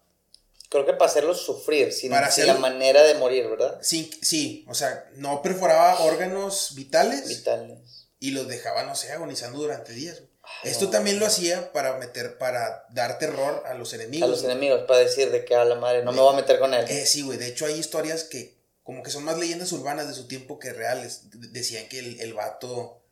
[0.71, 3.79] Creo que para hacerlos sufrir, sin, Para sin la manera de morir, ¿verdad?
[3.81, 8.09] sin, sí, o sea, no perforaba órganos vitales Vitales.
[8.21, 10.17] y los dejaba, no sé, agonizando durante días.
[10.19, 10.29] güey.
[10.63, 10.91] Ay, Esto no.
[10.91, 14.29] también lo hacía para meter, para dar terror a los A enemigos.
[14.29, 14.53] los güey.
[14.53, 16.85] enemigos, para decir de que a la madre, no me voy a meter con él.
[16.89, 18.58] Eh, sí, güey, de hecho hay historias que
[18.89, 21.25] como que son más leyendas urbanas de su tiempo que reales.
[21.53, 23.03] Decían que el, el vato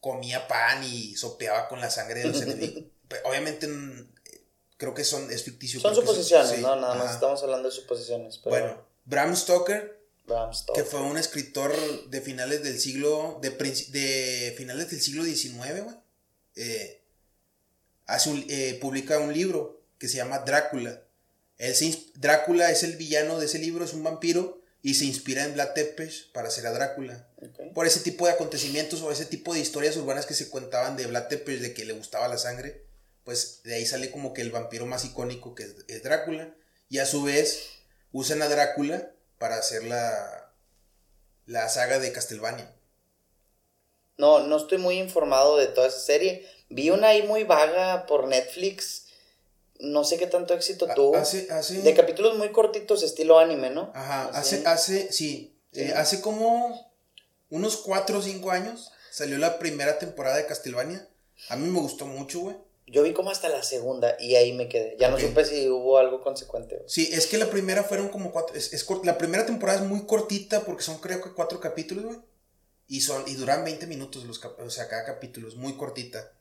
[0.00, 2.82] comía pan y sopeaba con la sangre de los enemigos.
[3.06, 4.10] Pe- Obviamente mm,
[4.76, 5.78] creo que son, es ficticio.
[5.78, 6.74] Son que suposiciones, sí, ¿no?
[6.74, 7.14] Nada más ajá.
[7.14, 8.38] estamos hablando de suposiciones.
[8.38, 10.84] Pero Bueno, Bram Stoker, Bram que Stoker.
[10.84, 11.72] fue un escritor
[12.10, 15.96] de finales del siglo, de, de finales del siglo XIX, güey,
[16.56, 17.02] eh,
[18.06, 21.04] hace un- eh, publica un libro que se llama Drácula.
[21.58, 25.44] Él se Drácula es el villano de ese libro, es un vampiro y se inspira
[25.44, 27.28] en Vlad Tepes para hacer a Drácula.
[27.74, 31.06] Por ese tipo de acontecimientos o ese tipo de historias urbanas que se cuentaban de
[31.06, 32.84] Vlad Tepes, de que le gustaba la sangre,
[33.24, 36.54] pues de ahí sale como que el vampiro más icónico que es, es Drácula.
[36.88, 37.60] Y a su vez
[38.12, 40.52] usan a Drácula para hacer la,
[41.46, 42.74] la saga de Castlevania.
[44.16, 46.46] No, no estoy muy informado de toda esa serie.
[46.68, 49.06] Vi una ahí muy vaga por Netflix.
[49.80, 51.16] No sé qué tanto éxito tuvo.
[51.16, 53.90] Hace, hace, De capítulos muy cortitos, estilo anime, ¿no?
[53.94, 54.56] ajá, Así.
[54.56, 55.80] hace, hace, sí, Sí.
[55.82, 56.92] eh, hace como
[57.50, 61.08] unos 4 o 5 años salió la primera temporada de Castlevania.
[61.48, 62.56] A mí me gustó mucho, güey.
[62.86, 64.96] Yo vi como hasta la segunda y ahí me quedé.
[64.98, 66.74] Ya no supe si hubo algo consecuente.
[66.76, 66.88] güey.
[66.88, 68.56] Sí, es que la primera fueron como cuatro.
[68.56, 72.04] Es, es cort- la primera temporada es muy cortita porque son creo que cuatro capítulos,
[72.04, 72.18] güey.
[72.88, 76.32] Y son, y duran 20 minutos los o sea, cada capítulo, es muy cortita.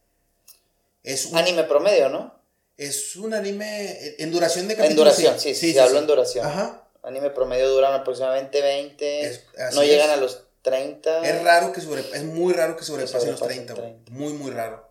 [1.04, 2.38] Es un, Anime promedio, ¿no?
[2.88, 5.15] Es un anime en- en duración de En capítulos.
[5.18, 6.46] duración, sí, sí, se hablo en duración.
[6.46, 6.86] Ajá.
[7.04, 9.22] Anime promedio duran aproximadamente 20.
[9.22, 9.42] Es-
[9.74, 10.15] no llegan es.
[10.15, 11.28] a los 30.
[11.28, 13.94] Es raro que sobre, es muy raro que sobrepasen los sobrepasen 30, güey.
[14.04, 14.12] 30.
[14.12, 14.89] Muy, muy raro.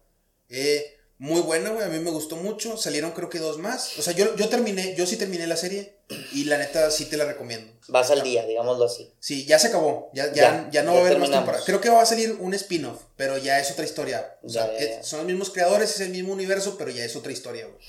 [0.49, 1.85] Eh, muy buena, güey.
[1.85, 2.77] A mí me gustó mucho.
[2.77, 3.99] Salieron creo que dos más.
[3.99, 5.97] O sea, yo, yo terminé, yo sí terminé la serie.
[6.33, 7.73] Y la neta sí te la recomiendo.
[7.89, 9.13] Vas al día, digámoslo así.
[9.21, 10.11] Sí, ya se acabó.
[10.15, 11.65] Ya, ya, Ya, ya no va a haber más temporada.
[11.67, 14.39] Creo que va a salir un spin-off, pero ya es otra historia.
[14.43, 17.33] O sea, es- son los mismos creadores, es el mismo universo, pero ya es otra
[17.33, 17.85] historia, güey.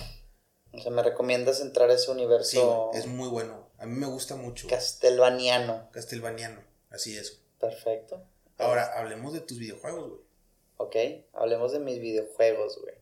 [0.72, 3.70] O sea, me recomiendas entrar a ese Sí, universo güey, es muy bueno.
[3.78, 4.68] A mí me gusta mucho.
[4.68, 5.90] castelvaniano.
[5.92, 6.62] Castlevaniano.
[6.90, 7.40] Así es.
[7.60, 8.22] Perfecto.
[8.58, 10.22] Ahora, hablemos de tus videojuegos, güey.
[10.78, 10.96] Ok,
[11.34, 12.96] hablemos de mis videojuegos, güey.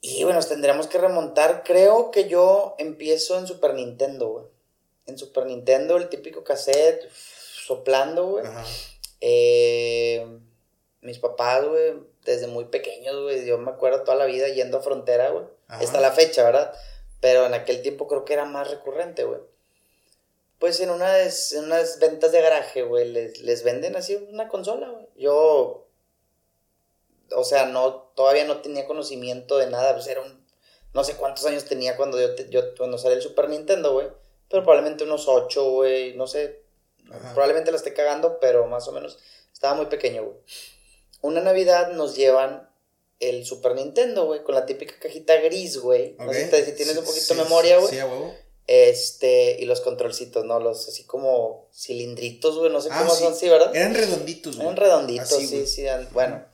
[0.00, 1.62] Y bueno, nos tendremos que remontar.
[1.64, 4.44] Creo que yo empiezo en Super Nintendo, güey.
[5.06, 8.44] En Super Nintendo, el típico cassette, soplando, güey.
[9.20, 10.26] Eh,
[11.00, 13.46] mis papás, güey, desde muy pequeños, güey.
[13.46, 15.46] Yo me acuerdo toda la vida yendo a frontera, güey.
[15.68, 16.72] Hasta la fecha, ¿verdad?
[17.20, 19.40] Pero en aquel tiempo creo que era más recurrente, güey.
[20.58, 24.88] Pues en unas, en unas ventas de garaje, güey, les, les venden así una consola,
[24.88, 25.06] güey.
[25.16, 25.85] Yo,
[27.34, 30.44] o sea, no, todavía no tenía conocimiento de nada, pues era un,
[30.94, 34.08] no sé cuántos años tenía cuando yo, te- yo cuando salió el Super Nintendo, güey.
[34.48, 36.62] Pero probablemente unos ocho, güey, no sé,
[37.10, 37.32] Ajá.
[37.34, 39.18] probablemente la esté cagando, pero más o menos
[39.52, 40.36] estaba muy pequeño, güey.
[41.22, 42.68] Una Navidad nos llevan
[43.18, 46.14] el Super Nintendo, güey, con la típica cajita gris, güey.
[46.18, 47.90] No sé si te- si tienes Sí, un poquito de memoria, güey.
[47.90, 48.32] Sí, a huevo.
[48.68, 50.58] Este, y los controlcitos, ¿no?
[50.60, 53.22] Los así como cilindritos, güey, no sé Ah, cómo sí.
[53.24, 53.74] son, sí, ¿verdad?
[53.74, 54.66] Eran redonditos, güey.
[54.66, 56.44] Eran redonditos, Así, sí, sí, eran- bueno.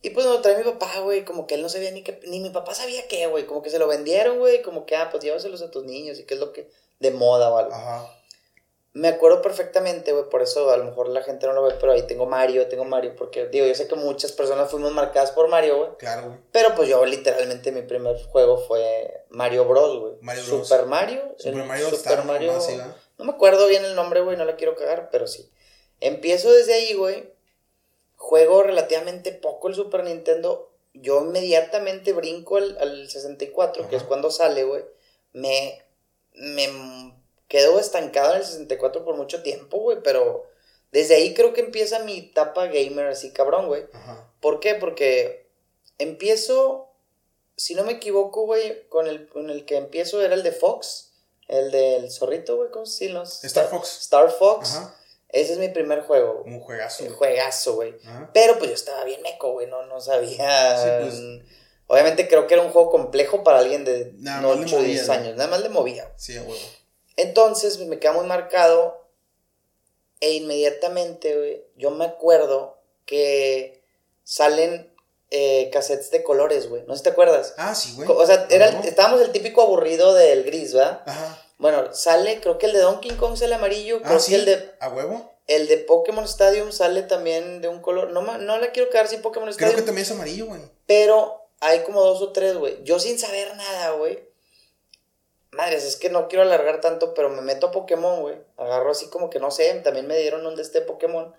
[0.00, 2.20] Y pues me lo trae mi papá, güey, como que él no sabía ni qué,
[2.26, 5.08] ni mi papá sabía qué, güey, como que se lo vendieron, güey, como que, ah,
[5.10, 7.74] pues llévaselos a tus niños y qué es lo que, de moda o algo.
[7.74, 8.14] Ajá.
[8.94, 11.92] Me acuerdo perfectamente, güey, por eso a lo mejor la gente no lo ve, pero
[11.92, 15.48] ahí tengo Mario, tengo Mario, porque digo, yo sé que muchas personas fuimos marcadas por
[15.48, 15.90] Mario, güey.
[15.98, 16.38] Claro, güey.
[16.52, 20.14] Pero pues yo literalmente mi primer juego fue Mario Bros, güey.
[20.20, 20.66] Mario Bros.
[20.66, 21.22] Super Mario.
[21.36, 22.48] Super Mario Super Star, Mario.
[22.48, 22.96] nomás, sí, ¿verdad?
[23.18, 25.50] no me acuerdo bien el nombre, güey, no la quiero cagar, pero sí.
[26.00, 27.32] Empiezo desde ahí, güey.
[28.18, 30.70] Juego relativamente poco el Super Nintendo.
[30.92, 34.84] Yo inmediatamente brinco al, al 64, que es cuando sale, güey.
[35.32, 35.82] Me,
[36.34, 37.14] me
[37.46, 40.46] quedo estancado en el 64 por mucho tiempo, güey, pero
[40.90, 43.86] desde ahí creo que empieza mi etapa gamer así cabrón, güey.
[43.92, 44.30] Ajá.
[44.40, 44.74] ¿Por qué?
[44.74, 45.48] Porque
[45.98, 46.88] empiezo,
[47.56, 51.12] si no me equivoco, güey, con el, con el que empiezo era el de Fox,
[51.46, 53.44] el del zorrito, güey, ¿cómo se los?
[53.44, 54.00] Star Fox.
[54.00, 54.76] Star Fox.
[54.76, 54.94] Ajá.
[55.28, 56.42] Ese es mi primer juego.
[56.46, 57.04] Un juegazo.
[57.04, 57.14] Güey.
[57.16, 57.94] juegazo, güey.
[58.04, 58.30] Ajá.
[58.32, 60.78] Pero pues yo estaba bien meco, güey, no, no sabía.
[60.78, 61.20] Sí, pues.
[61.86, 64.78] Obviamente creo que era un juego complejo para alguien de Nada más le 8 o
[64.80, 65.12] movía, 10 ¿no?
[65.14, 65.36] años.
[65.36, 66.12] Nada más le movía.
[66.16, 66.54] Sí, a huevo.
[67.16, 69.08] Entonces me queda muy marcado
[70.20, 73.82] e inmediatamente, güey, yo me acuerdo que
[74.24, 74.92] salen
[75.30, 76.82] eh, cassettes de colores, güey.
[76.86, 77.54] ¿No sé si te acuerdas?
[77.56, 78.08] Ah, sí, güey.
[78.10, 81.02] O sea, era estábamos el típico aburrido del gris, ¿verdad?
[81.06, 81.42] Ajá.
[81.58, 84.30] Bueno, sale, creo que el de Donkey Kong es el amarillo, creo Ah, sí.
[84.32, 85.32] que el de, ¿A huevo?
[85.48, 88.10] el de Pokémon Stadium sale también de un color.
[88.10, 89.76] No, no la quiero quedar sin Pokémon Creo Stadium.
[89.76, 90.60] que también es amarillo, güey.
[90.86, 92.82] Pero hay como dos o tres, güey.
[92.84, 94.20] Yo sin saber nada, güey.
[95.50, 98.36] Madres, es que no quiero alargar tanto, pero me meto a Pokémon, güey.
[98.58, 101.34] Agarro así como que no sé, también me dieron un de este Pokémon.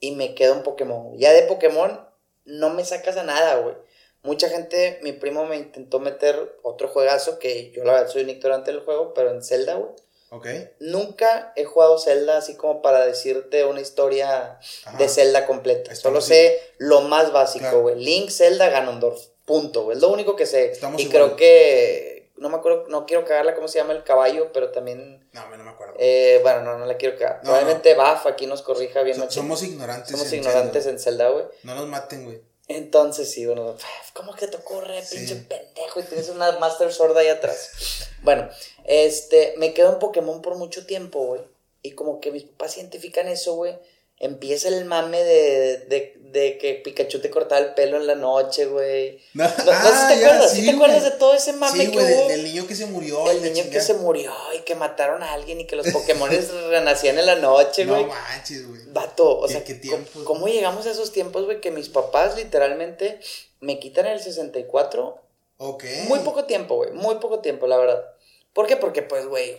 [0.00, 1.16] Y me quedo en Pokémon.
[1.16, 2.06] Ya de Pokémon
[2.44, 3.76] no me sacas a nada, güey.
[4.24, 8.30] Mucha gente, mi primo me intentó meter otro juegazo que yo la verdad soy un
[8.30, 9.90] ignorante del juego, pero en Zelda, güey.
[10.30, 10.46] Ok.
[10.80, 14.98] Nunca he jugado Zelda así como para decirte una historia Ajá.
[14.98, 15.92] de Zelda completa.
[15.92, 17.82] Estamos Solo sé lo más básico, Claro.
[17.82, 17.96] güey.
[18.02, 19.20] Link, Zelda, Ganondorf.
[19.44, 19.96] Punto, güey.
[19.96, 20.72] Es lo único que sé.
[20.72, 21.16] Estamos y igual.
[21.22, 22.32] creo que.
[22.36, 25.28] No me acuerdo, no quiero cagarla cómo se llama el caballo, pero también.
[25.32, 25.94] No, me no me acuerdo.
[25.98, 27.36] eh, bueno, no, no la quiero cagar.
[27.36, 29.16] No, Probablemente Baf aquí nos corrija bien.
[29.18, 30.10] So- somos ignorantes.
[30.10, 30.90] Somos en ignorantes Zelda.
[30.90, 31.44] en Zelda, güey.
[31.62, 32.40] No nos maten, güey.
[32.68, 33.76] Entonces, sí, bueno,
[34.14, 35.16] ¿cómo que te ocurre, Sí.
[35.16, 36.00] pinche pendejo?
[36.00, 38.08] Y tienes una Master Sword ahí atrás.
[38.22, 38.48] Bueno,
[38.84, 41.42] este, me quedo en Pokémon por mucho tiempo, güey.
[41.82, 43.78] Y como que mis papás identifican eso, güey.
[44.18, 48.66] Empieza el mame de, de, de que Pikachu te cortaba el pelo en la noche,
[48.66, 49.18] güey.
[49.32, 51.32] No, No, no sé si te Ah, ya, acuerdas, ¿sí sí, te acuerdas de todo
[51.34, 52.28] ese mame Sí, que güey, hubo?
[52.28, 53.30] del, niño que se murió.
[53.30, 56.28] el niño que se murió y que mataron a alguien y que los Pokémon
[56.68, 58.02] renacían en la noche, güey.
[58.02, 58.80] No manches, güey.
[58.88, 60.22] Vato, o ¿Qué- sea, qué ¿cómo- tiempos?
[60.24, 61.60] ¿cómo llegamos a esos tiempos, güey?
[61.60, 63.20] Que mis papás literalmente
[63.60, 65.20] me quitan el 64.
[65.58, 65.84] Ok.
[66.08, 66.90] Muy poco tiempo, güey.
[66.90, 68.04] Muy poco tiempo, la verdad.
[68.52, 68.76] ¿Por qué?
[68.76, 69.56] Porque, pues, güey,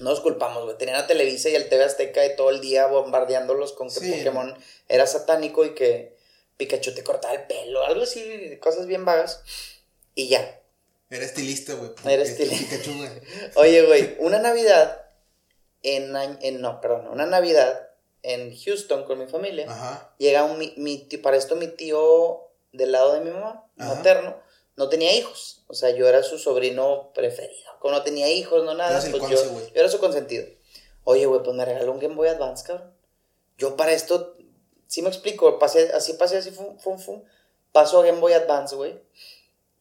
[0.00, 0.76] no nos culpamos, güey.
[0.78, 4.10] Tenían a Televisa y el TV Azteca y todo el día bombardeándolos con que Sí.
[4.12, 4.56] Pokémon
[4.88, 6.16] era satánico y que
[6.56, 9.42] Pikachu te cortaba el pelo, algo así, cosas bien vagas.
[10.14, 10.60] Y ya.
[11.10, 11.90] Era estilista, güey.
[12.04, 12.76] Era Este, estilista.
[12.76, 13.10] Pikachu, güey.
[13.56, 15.06] Oye, güey, una Navidad
[15.82, 17.88] en, en no, perdón, una Navidad
[18.22, 19.66] en Houston con mi familia.
[19.70, 20.14] Ajá.
[20.18, 23.94] llega un, mi, mi para esto mi tío del lado de mi mamá, Ajá.
[23.94, 24.36] materno,
[24.76, 25.62] no tenía hijos.
[25.66, 27.70] O sea, yo era su sobrino preferido.
[27.78, 30.46] Como no tenía hijos, no nada, pues yo, era su consentido.
[31.04, 32.92] Oye, güey, pues me regaló un Game Boy Advance, cabrón.
[33.56, 34.36] Yo para esto,
[34.86, 37.22] sí me explico, pasé, así pasé, así, fum, fum, fum.
[37.72, 39.00] Paso a Game Boy Advance, güey.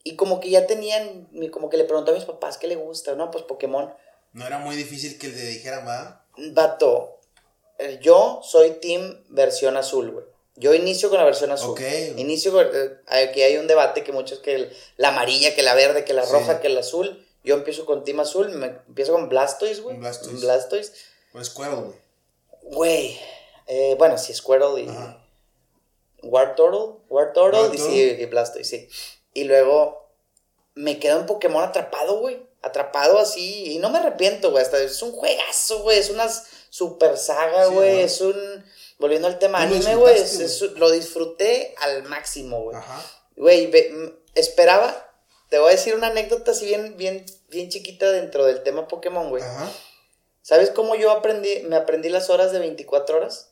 [0.04, 3.16] Y como que ya tenían, como que le pregunté a mis papás qué le gusta,
[3.16, 3.32] ¿no?
[3.32, 3.94] Pues Pokémon.
[4.34, 6.26] No era muy difícil que le dijeran, va.
[6.52, 7.20] Vato,
[7.78, 10.26] eh, yo soy team versión azul, güey.
[10.60, 11.72] Yo inicio con la versión azul.
[11.72, 11.82] Ok.
[12.18, 15.74] Inicio con, eh, aquí hay un debate que muchos que el- la amarilla, que la
[15.74, 16.32] verde, que la Sí.
[16.34, 17.26] roja, que el azul.
[17.44, 19.98] Yo empiezo con team azul, me, empiezo con Blastoise, güey.
[19.98, 20.42] Blastoise.
[20.42, 20.92] Blastoise.
[21.34, 21.96] O Squirrel, güey.
[22.62, 23.20] Güey,
[23.68, 25.26] eh, bueno, sí, Squirtle y Ajá.
[26.24, 27.78] Wartortle, Wartortle y, Wartortle.
[27.80, 28.90] sí, y Blastoise, sí.
[29.34, 30.10] Y luego
[30.76, 32.42] me quedo en Pokémon atrapado, güey.
[32.62, 33.72] Atrapado así.
[33.74, 34.62] Y no me arrepiento, güey.
[34.64, 35.98] Hasta es un juegazo, güey.
[35.98, 36.28] Es una
[36.70, 38.02] super saga, güey.
[38.02, 38.36] es un.
[39.00, 40.22] Volviendo al tema anime, güey.
[40.76, 42.76] Lo disfruté al máximo, güey.
[42.78, 43.04] Ajá.
[43.38, 43.72] Güey,
[44.36, 45.06] esperaba.
[45.50, 49.30] Te voy a decir una anécdota así bien, bien, bien chiquita dentro del tema Pokémon,
[49.30, 49.42] güey.
[49.42, 49.72] Ajá.
[50.42, 53.52] ¿Sabes cómo yo aprendí, me aprendí las horas de 24 horas?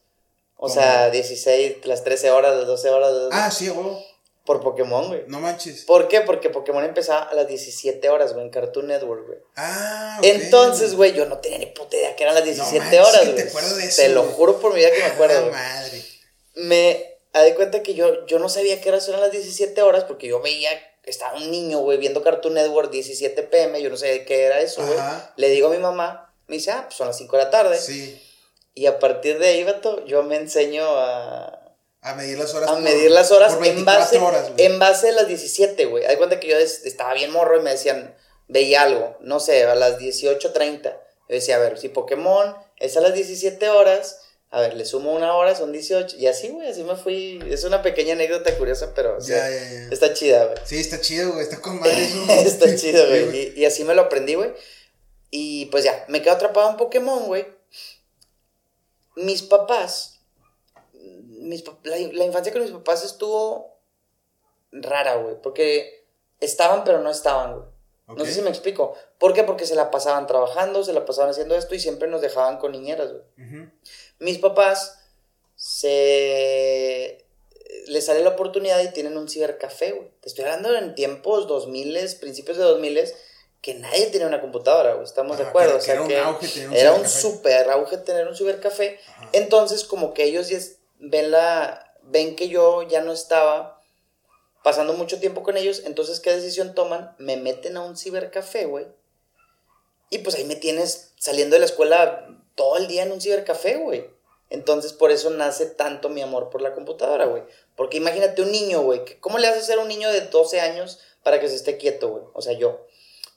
[0.58, 0.74] O ¿Cómo?
[0.74, 4.06] sea, 16, las 13 horas, las 12 horas, Ah, sí, güey.
[4.48, 5.24] Por Pokémon, güey.
[5.28, 5.84] No manches.
[5.84, 6.22] ¿Por qué?
[6.22, 9.40] Porque Pokémon empezaba a las 17 horas, güey, en Cartoon Network, güey.
[9.58, 10.26] Ah, ok.
[10.26, 13.36] Entonces, güey, yo no tenía ni puta idea que eran las 17 manches, horas, güey.
[13.36, 16.02] te acuerdas de eso, Te lo juro por mi vida que me acuerdo, Ah, madre.
[16.56, 20.28] Me, de cuenta que yo, yo no sabía que eran eran las 17 horas porque
[20.28, 20.72] yo veía
[21.04, 24.86] estaba un niño, güey, viendo Cartoon Network 17 pm, yo no sé qué era eso,
[24.86, 24.98] güey.
[25.36, 27.78] Le digo a mi mamá, me dice, ah, pues son las 5 de la tarde.
[27.78, 28.22] Sí.
[28.74, 31.57] Y a partir de ahí, vato, yo me enseño a...
[32.08, 32.70] A medir las horas.
[32.70, 34.20] A medir las horas, en, base,
[34.58, 36.06] en base a las 17, güey.
[36.06, 38.16] Hay cuenta que yo estaba bien morro y me decían,
[38.48, 40.84] veía algo, no sé, a las 18.30.
[40.84, 45.14] Yo decía, a ver, si Pokémon es a las 17 horas, a ver, le sumo
[45.14, 46.16] una hora, son 18.
[46.18, 47.44] Y así, güey, así me fui.
[47.50, 50.58] Es una pequeña anécdota curiosa, pero está chida, güey.
[50.64, 52.08] Sí, está chido, güey, está con madre
[52.46, 53.36] está chido, güey.
[53.36, 54.54] Y, y, así me lo aprendí, güey.
[55.30, 57.46] Y pues ya, me quedo atrapado en Pokémon, güey.
[59.18, 60.17] Mis papás,
[61.38, 63.78] mis, la, la infancia con mis papás estuvo
[64.72, 66.06] rara, güey, porque
[66.40, 67.78] estaban pero no estaban, güey.
[68.16, 68.96] No sé si me explico.
[69.18, 69.44] ¿Por qué?
[69.44, 72.72] Porque se la pasaban trabajando, se la pasaban haciendo esto y siempre nos dejaban con
[72.72, 73.70] niñeras, güey.
[74.20, 75.00] Mis papás
[75.58, 77.26] se
[77.88, 80.10] les sale la oportunidad y tienen un cibercafé, güey.
[80.22, 83.14] Te estoy hablando en tiempos 2000, principios de 2000,
[83.62, 85.04] que nadie tenía una computadora, güey.
[85.04, 85.76] Estamos de acuerdo.
[85.76, 89.00] o sea, era un auge tener un Era un super auge tener un cibercafé.
[89.34, 90.48] Entonces, como que ellos
[91.00, 93.82] ven la ven que yo ya no estaba
[94.64, 97.16] pasando mucho tiempo con ellos, entonces, ¿qué decisión toman?
[97.20, 98.86] Me meten a un cibercafé, güey.
[100.10, 103.78] Y pues ahí me tienes saliendo de la escuela todo el día en un cibercafé,
[103.78, 104.10] güey.
[104.50, 107.44] Entonces, por eso nace tanto mi amor por la computadora, güey.
[107.76, 109.02] Porque imagínate un niño, güey.
[109.20, 112.24] ¿Cómo le haces a un niño de 12 años para que se esté quieto, güey?
[112.34, 112.87] O sea, yo.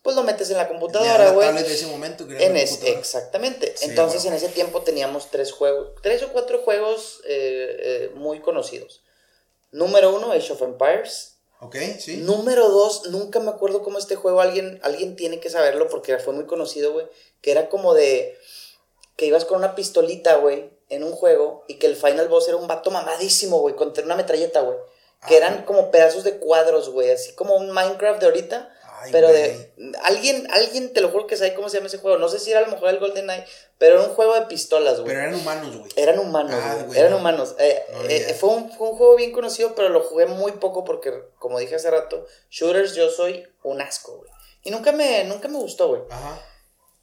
[0.02, 1.52] Pues lo metes en la computadora, güey.
[1.52, 3.74] de ese momento, en Exactamente.
[3.82, 9.02] Entonces, en ese tiempo teníamos tres juegos, tres o cuatro juegos eh, eh, muy conocidos.
[9.72, 11.36] Número uno, Age of Empires.
[11.60, 12.16] Ok, sí.
[12.16, 16.32] Número dos, nunca me acuerdo cómo este juego, alguien, alguien tiene que saberlo porque fue
[16.32, 17.06] muy conocido, güey.
[17.42, 18.38] Que era como de
[19.16, 22.56] que ibas con una pistolita, güey, en un juego y que el final boss era
[22.56, 24.78] un vato mamadísimo, güey, con una metralleta, güey.
[25.28, 28.74] Que ah, eran como pedazos de cuadros, güey, así como un Minecraft de ahorita
[29.10, 29.72] pero de.
[30.02, 32.18] Alguien, alguien te lo juro que sabe cómo se llama ese juego.
[32.18, 33.44] No sé si era a lo mejor el Golden Knight,
[33.78, 35.08] pero era un juego de pistolas, güey.
[35.08, 35.90] Pero eran humanos, güey.
[35.96, 36.98] Eran humanos, ah, güey.
[36.98, 37.54] Eran humanos.
[37.58, 41.12] Eh, eh, fue, un, fue un juego bien conocido, pero lo jugué muy poco porque,
[41.38, 44.30] como dije hace rato, shooters yo soy un asco, güey.
[44.62, 46.02] Y nunca me, nunca me gustó, güey.
[46.10, 46.40] Ajá.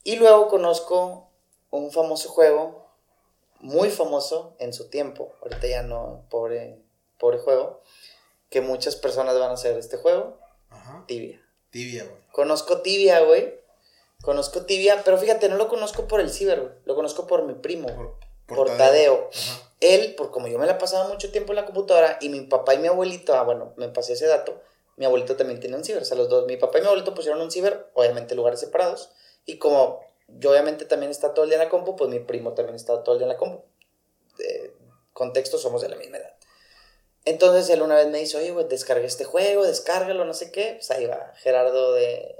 [0.04, 1.32] Y luego conozco
[1.70, 2.92] un famoso juego,
[3.60, 5.34] muy famoso en su tiempo.
[5.42, 6.82] Ahorita ya no, pobre,
[7.18, 7.82] pobre juego.
[8.50, 10.40] Que muchas personas van a hacer este juego.
[10.70, 11.04] Ajá.
[11.08, 11.42] Tibia.
[11.78, 12.18] Tibia, güey.
[12.32, 13.54] Conozco Tibia, güey.
[14.24, 16.74] Conozco Tibia, pero fíjate, no lo conozco por el ciber, güey.
[16.86, 19.30] Lo conozco por mi primo, por, Tadeo.
[19.80, 22.74] Él, por como yo me la pasaba mucho tiempo en la computadora y mi papá
[22.74, 24.60] y mi abuelito, ah, bueno, me pasé ese dato.
[24.96, 27.14] Mi abuelito también tiene un ciber, o sea, los dos, mi papá y mi abuelito
[27.14, 29.12] pusieron un ciber, obviamente lugares separados.
[29.46, 32.54] Y como yo obviamente también está todo el día en la compu, pues mi primo
[32.54, 33.62] también está todo el día en la compu.
[34.40, 34.74] De
[35.14, 36.37] contexto, somos de la misma edad.
[37.28, 40.76] Entonces él una vez me dice, oye, güey, descargué este juego, descárgalo, no sé qué.
[40.78, 42.38] Pues ahí va Gerardo de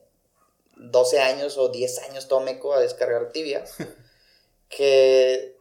[0.78, 3.66] 12 años o 10 años todo meco a descargar Tibia.
[4.70, 5.58] que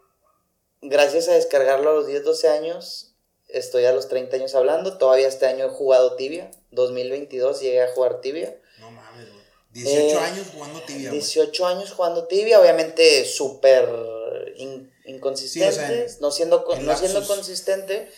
[0.81, 3.15] gracias a descargarlo a los 10, 12 años,
[3.49, 4.97] estoy a los 30 años hablando.
[4.97, 6.49] Todavía este año he jugado Tibia.
[6.71, 8.57] 2022 llegué a jugar Tibia.
[8.79, 9.45] No mames, güey.
[9.73, 11.11] 18 eh, años jugando Tibia.
[11.11, 13.89] 18 años jugando Tibia, obviamente súper
[15.05, 18.09] inconsistente, no siendo, no siendo consistente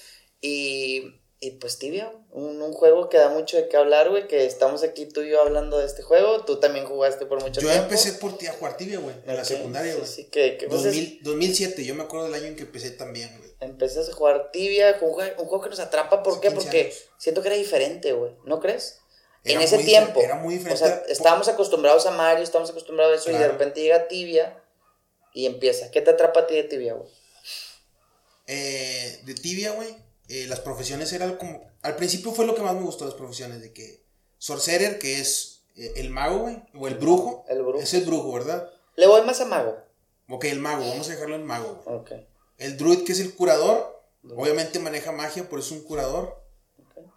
[0.40, 4.44] y, y pues Tibia, un, un, juego que da mucho de qué hablar, güey, que
[4.44, 7.74] estamos aquí tú y yo hablando de este juego, tú también jugaste por mucho tiempo.
[7.74, 10.06] Yo empecé por ti a jugar Tibia, güey, en la secundaria, güey.
[10.06, 13.50] Sí, que, 2007, yo me acuerdo del año en que empecé también, güey.
[13.60, 16.50] Empecé a jugar Tibia, un un juego que nos atrapa, ¿por qué?
[16.50, 19.00] Porque siento que era diferente, güey, ¿no crees?
[19.44, 20.20] en ese tiempo.
[20.20, 20.82] Era muy diferente.
[20.82, 24.62] O sea, estábamos acostumbrados a Mario, estábamos acostumbrados a eso, y de repente llega Tibia
[25.32, 25.90] y empieza.
[25.90, 27.08] ¿Qué te atrapa a ti de Tibia, güey?
[28.46, 31.60] Eh, de Tibia, güey eh, las profesiones eran como...
[31.82, 34.04] Al principio fue lo que más me gustó las profesiones, de que
[34.38, 37.44] Sorcerer, que es eh, el mago, güey, o el brujo.
[37.48, 37.80] El brujo.
[37.80, 38.70] Es el brujo, ¿verdad?
[38.96, 39.78] Le voy más a mago.
[40.28, 41.82] Ok, el mago, vamos a dejarlo en mago.
[41.86, 42.12] Ok.
[42.58, 44.02] El druid, que es el curador,
[44.36, 46.44] obviamente maneja magia, por eso es un curador.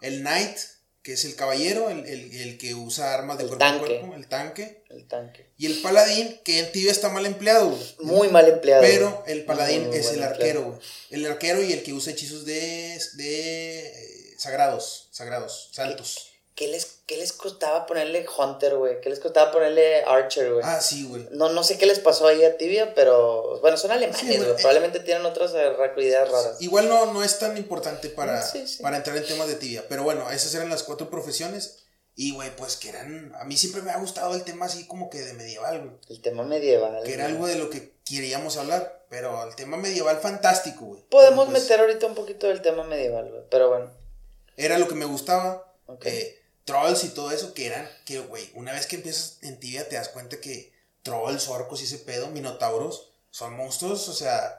[0.01, 0.57] El knight,
[1.03, 4.27] que es el caballero, el, el, el que usa armas de cuerpo a cuerpo, el
[4.27, 4.83] tanque.
[4.89, 5.47] El tanque.
[5.57, 8.83] Y el paladín, que en tibia está mal empleado, Muy mal empleado.
[8.83, 10.79] Pero el paladín es el arquero, güey.
[11.09, 16.30] El arquero y el que usa hechizos de, de eh, sagrados, sagrados, santos.
[16.55, 18.99] ¿Qué les, ¿Qué les costaba ponerle Hunter, güey?
[19.01, 20.63] ¿Qué les costaba ponerle Archer, güey?
[20.65, 21.27] Ah, sí, güey.
[21.31, 24.51] No, no sé qué les pasó ahí a Tibia, pero bueno, son alemanes, güey.
[24.51, 26.61] Eh, Probablemente tienen otras ideas raras.
[26.61, 28.45] Igual no, no es tan importante para,
[28.81, 31.85] para entrar en temas de Tibia, pero bueno, esas eran las cuatro profesiones.
[32.15, 33.33] Y, güey, pues que eran.
[33.39, 35.95] A mí siempre me ha gustado el tema así como que de medieval, güey.
[36.09, 37.01] El tema medieval.
[37.03, 39.05] Que era algo de lo que queríamos hablar.
[39.09, 41.01] Pero el tema medieval fantástico, güey.
[41.09, 43.43] Podemos pues meter ahorita un poquito del tema medieval, güey.
[43.49, 43.91] Pero bueno.
[44.57, 45.73] Era lo que me gustaba.
[45.85, 46.17] Okay.
[46.17, 49.87] Eh, trolls y todo eso, que eran, que, güey, una vez que empiezas en tibia
[49.87, 54.57] te das cuenta que trolls, orcos y ese pedo, minotauros, son monstruos, o sea...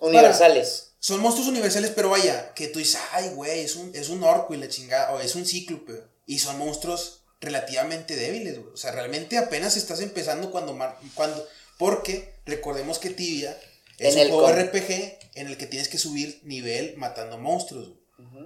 [0.00, 0.92] Universales.
[0.98, 4.54] son monstruos universales, pero vaya, que tú dices, ay, güey, es un, es un orco
[4.54, 8.72] y la chingada, o es un cíclope, y son monstruos relativamente débiles, güey.
[8.72, 10.76] O sea, realmente apenas estás empezando cuando,
[11.14, 11.46] cuando
[11.78, 13.56] porque recordemos que Tibia
[13.98, 17.92] es un juego RPG en el que tienes que subir nivel matando monstruos.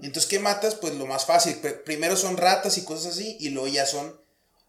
[0.02, 0.74] Entonces, ¿qué matas?
[0.74, 1.56] Pues lo más fácil.
[1.84, 4.20] Primero son ratas y cosas así, y luego ya son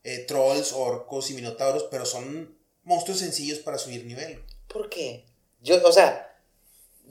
[0.04, 4.44] eh, trolls, orcos y minotauros, pero son monstruos sencillos para subir nivel.
[4.68, 5.26] ¿Por qué?
[5.62, 6.38] Yo, o sea,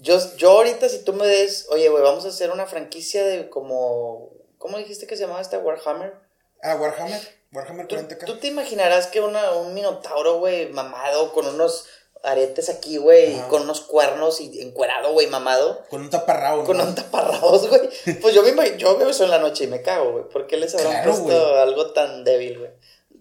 [0.00, 3.50] yo, yo ahorita si tú me des, oye, güey, vamos a hacer una franquicia de
[3.50, 6.14] como, ¿cómo dijiste que se llamaba esta Warhammer?
[6.62, 7.20] Ah, Warhammer,
[7.52, 8.24] Warhammer 40k.
[8.24, 11.86] ¿Tú, te imaginarás que una, un minotauro, güey, mamado, con unos
[12.22, 15.82] aretes aquí, güey, con unos cuernos y encuerado, güey, mamado.
[15.88, 17.88] Con un taparrabo, Con un taparrabos, güey.
[18.20, 20.24] Pues yo, me, yo veo eso en la noche y me cago, güey.
[20.28, 22.70] ¿Por qué les habrán puesto algo tan débil, güey?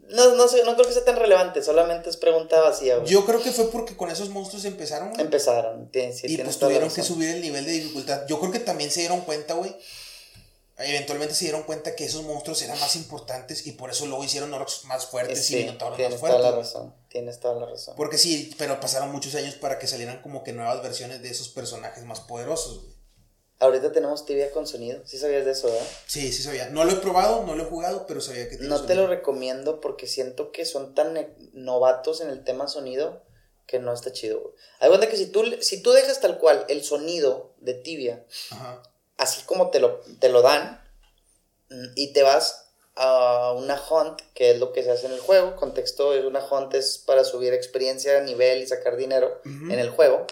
[0.10, 3.10] No, no sé, no creo que sea tan relevante, solamente es pregunta vacía, güey.
[3.10, 5.22] Yo creo que fue porque con esos monstruos empezaron, güey.
[5.22, 8.26] Empezaron, sí, Y pues tuvieron que subir el nivel de dificultad.
[8.28, 9.76] Yo creo que también se dieron cuenta, güey,
[10.78, 14.54] eventualmente se dieron cuenta que esos monstruos eran más importantes y por eso luego hicieron
[14.54, 16.20] orcs más fuertes y minotauros más fuertes.
[16.20, 17.96] Tienes toda la razón, tienes toda la razón.
[17.98, 21.50] Porque sí, pero pasaron muchos años para que salieran como que nuevas versiones de esos
[21.50, 22.98] personajes más poderosos, güey.
[23.60, 25.88] Ahorita tenemos tibia con sonido, ¿sí sabías de eso, verdad?
[26.06, 26.70] Sí, sí sabía.
[26.70, 29.08] No lo he probado, no lo he jugado, pero sabía que tiene No te lo
[29.08, 33.24] recomiendo porque siento que son tan novatos en el tema sonido
[33.66, 34.54] que no está chido, güey.
[34.80, 38.84] Hay cuenta que si tú, si tú dejas tal cual el sonido de tibia Ajá
[39.18, 40.82] así como te lo, te lo dan,
[41.96, 45.56] y te vas a una hunt, que es lo que se hace en el juego.
[45.56, 50.26] Contexto es una hunt es para subir experiencia, nivel y sacar dinero en el juego.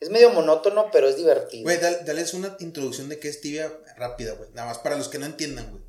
[0.00, 1.64] Es medio monótono, pero es divertido.
[1.64, 4.48] Güey, dale, una introducción de qué es Tibia rápida, güey.
[4.52, 5.82] Nada más para los que no entiendan, güey.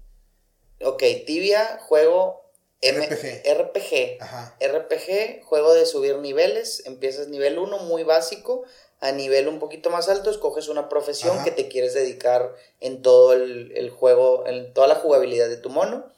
[0.82, 2.50] Ok, Tibia, juego
[2.82, 3.44] RPG.
[3.46, 4.18] RPG.
[4.20, 4.58] Ajá.
[4.60, 6.84] RPG, juego de subir niveles.
[6.86, 8.64] Empiezas nivel 1, muy básico
[9.02, 13.34] a nivel un poquito más alto, escoges una profesión que te quieres dedicar en todo
[13.34, 16.12] el, juego, en toda la jugabilidad de tu mono,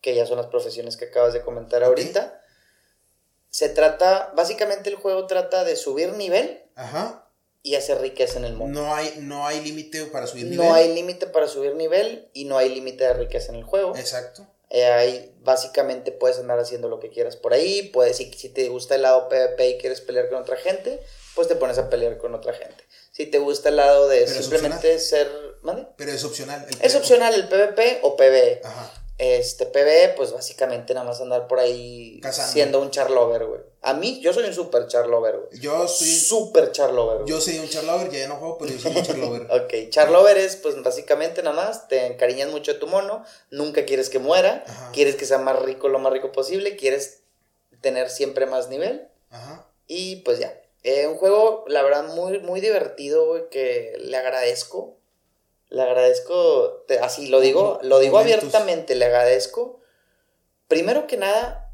[0.00, 2.42] que ya son las profesiones que acabas de comentar ahorita.
[3.50, 6.62] Se trata, básicamente el juego trata de subir nivel
[7.62, 8.80] y hacer riqueza en el mundo.
[8.80, 10.66] No hay, no hay límite para subir nivel.
[10.66, 13.94] No hay límite para subir nivel y no hay límite de riqueza en el juego.
[13.94, 14.46] Exacto.
[14.70, 17.90] Eh, ahí básicamente puedes andar haciendo lo que quieras por ahí.
[17.92, 21.02] Puedes, si, si te gusta el lado PvP y quieres pelear con otra gente,
[21.34, 22.84] pues te pones a pelear con otra gente.
[23.10, 25.30] Si te gusta el lado de simplemente ser...
[25.62, 25.86] ¿Mande?
[25.96, 26.66] Pero es opcional.
[26.80, 28.62] es opcional el PvP o PvE.
[28.64, 28.92] Ajá.
[29.18, 33.60] Este, PvE, pues básicamente nada más andar por ahí siendo un charlover, güey.
[33.82, 35.60] A mí, yo soy un super charlover, güey.
[35.60, 36.08] Yo soy...
[36.08, 37.28] Super charlover, güey.
[37.28, 39.42] Yo soy un charlover, ya no juego, pero yo soy un charlover.
[39.50, 44.08] ok, charlover es, pues básicamente nada más, te encariñas mucho de tu mono, nunca quieres
[44.08, 47.20] que muera, quieres que sea más rico lo más rico posible, quieres
[47.80, 49.08] tener siempre más nivel.
[49.30, 49.68] Ajá.
[49.86, 54.98] Y pues ya, eh, un juego, la verdad, muy, muy divertido, güey, que le agradezco.
[55.68, 59.80] Le agradezco, así lo digo, lo digo abiertamente, le agradezco.
[60.68, 61.72] Primero que nada,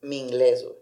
[0.00, 0.79] mi inglés, güey.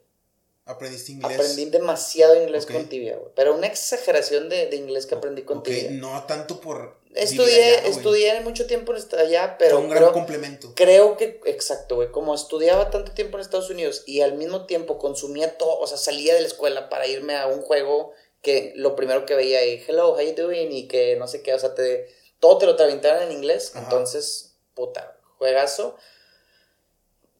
[0.68, 1.32] ¿Aprendiste inglés?
[1.32, 3.32] Aprendí demasiado inglés con Tibia, güey.
[3.34, 5.90] Pero una exageración de, inglés que aprendí con Tibia.
[5.92, 6.98] No tanto por.
[7.14, 9.76] Estudié, estudié mucho tiempo en allá, pero.
[9.76, 10.74] Fue un gran complemento.
[10.76, 12.10] Creo que, exacto, güey.
[12.10, 15.96] Como estudiaba tanto tiempo en Estados Unidos y al mismo tiempo consumía todo, o sea,
[15.96, 18.12] salía de la escuela para irme a un juego
[18.42, 20.70] que lo primero que veía ahí, hello, how you doing?
[20.70, 23.72] Y que no sé qué, o sea, te, todo te lo traventaron en inglés.
[23.74, 25.96] Entonces, puta, juegazo.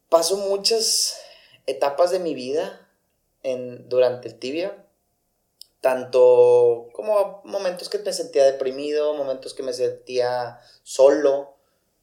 [0.09, 1.15] Paso muchas
[1.67, 2.78] etapas de mi vida
[3.43, 4.85] en, durante el tibia.
[5.81, 11.55] Tanto como momentos que me sentía deprimido, momentos que me sentía solo,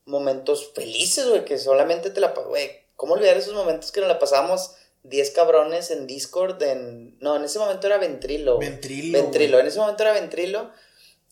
[0.06, 2.28] momentos felices, güey, que solamente te la...
[2.28, 4.72] Güey, ¿cómo olvidar esos momentos que nos la pasamos
[5.02, 6.62] 10 cabrones en Discord?
[6.62, 8.58] En, no, en ese momento era Ventrilo.
[8.58, 9.20] Ventrilo.
[9.20, 10.70] Ventrilo, en ese momento era Ventrilo.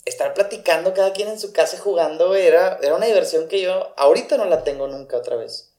[0.04, 4.36] Estar platicando cada quien en su casa jugando, era, era una diversión que yo ahorita
[4.36, 5.73] no la tengo nunca otra vez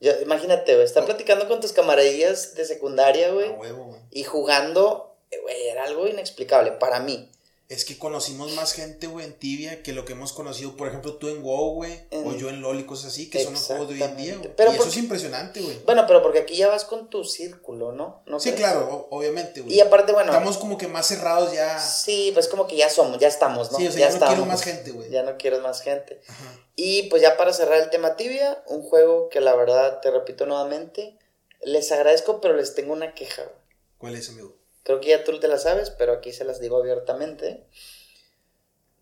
[0.00, 3.50] imagínate, güey, estar platicando con tus camaradillas de secundaria, güey.
[4.10, 7.30] Y jugando, güey, era algo inexplicable para mí.
[7.70, 11.14] Es que conocimos más gente, güey, en Tibia que lo que hemos conocido, por ejemplo,
[11.14, 13.88] tú en WoW, güey, o yo en LoL y cosas así, que son los juegos
[13.88, 14.50] de hoy en día, güey.
[14.58, 15.78] y eso es impresionante, güey.
[15.86, 18.24] Bueno, pero porque aquí ya vas con tu círculo, ¿no?
[18.26, 19.72] ¿No sí, claro, obviamente, güey.
[19.72, 20.32] Y aparte, bueno.
[20.32, 21.78] Estamos como que más cerrados ya.
[21.78, 23.78] Sí, pues como que ya somos, ya estamos, ¿no?
[23.78, 25.08] Sí, o sea, ya, no quiero más gente, güey.
[25.08, 26.20] Ya no quiero más gente.
[26.26, 26.58] Ajá.
[26.74, 30.44] Y pues ya para cerrar el tema Tibia, un juego que la verdad, te repito
[30.44, 31.16] nuevamente,
[31.62, 33.44] les agradezco, pero les tengo una queja.
[33.96, 34.59] ¿Cuál es, amigo?
[34.90, 37.64] Creo que ya tú te la sabes, pero aquí se las digo abiertamente.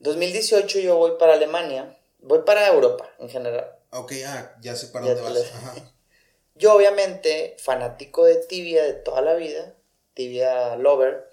[0.01, 3.75] 2018 yo voy para Alemania, voy para Europa en general.
[3.91, 5.51] Ok, ah, ya sé para dónde vas.
[5.55, 5.75] Ajá.
[6.57, 9.77] Yo, obviamente, fanático de Tibia de toda la vida,
[10.13, 11.31] Tibia Lover,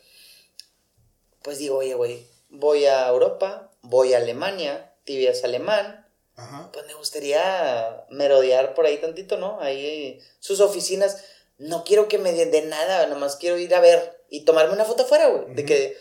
[1.41, 6.69] pues digo, oye, güey, voy a Europa, voy a Alemania, Tibia es alemán, Ajá.
[6.71, 9.59] pues me gustaría merodear por ahí tantito, ¿no?
[9.59, 11.25] Ahí sus oficinas,
[11.57, 14.86] no quiero que me den de nada, nomás quiero ir a ver y tomarme una
[14.86, 15.97] foto afuera, güey, de que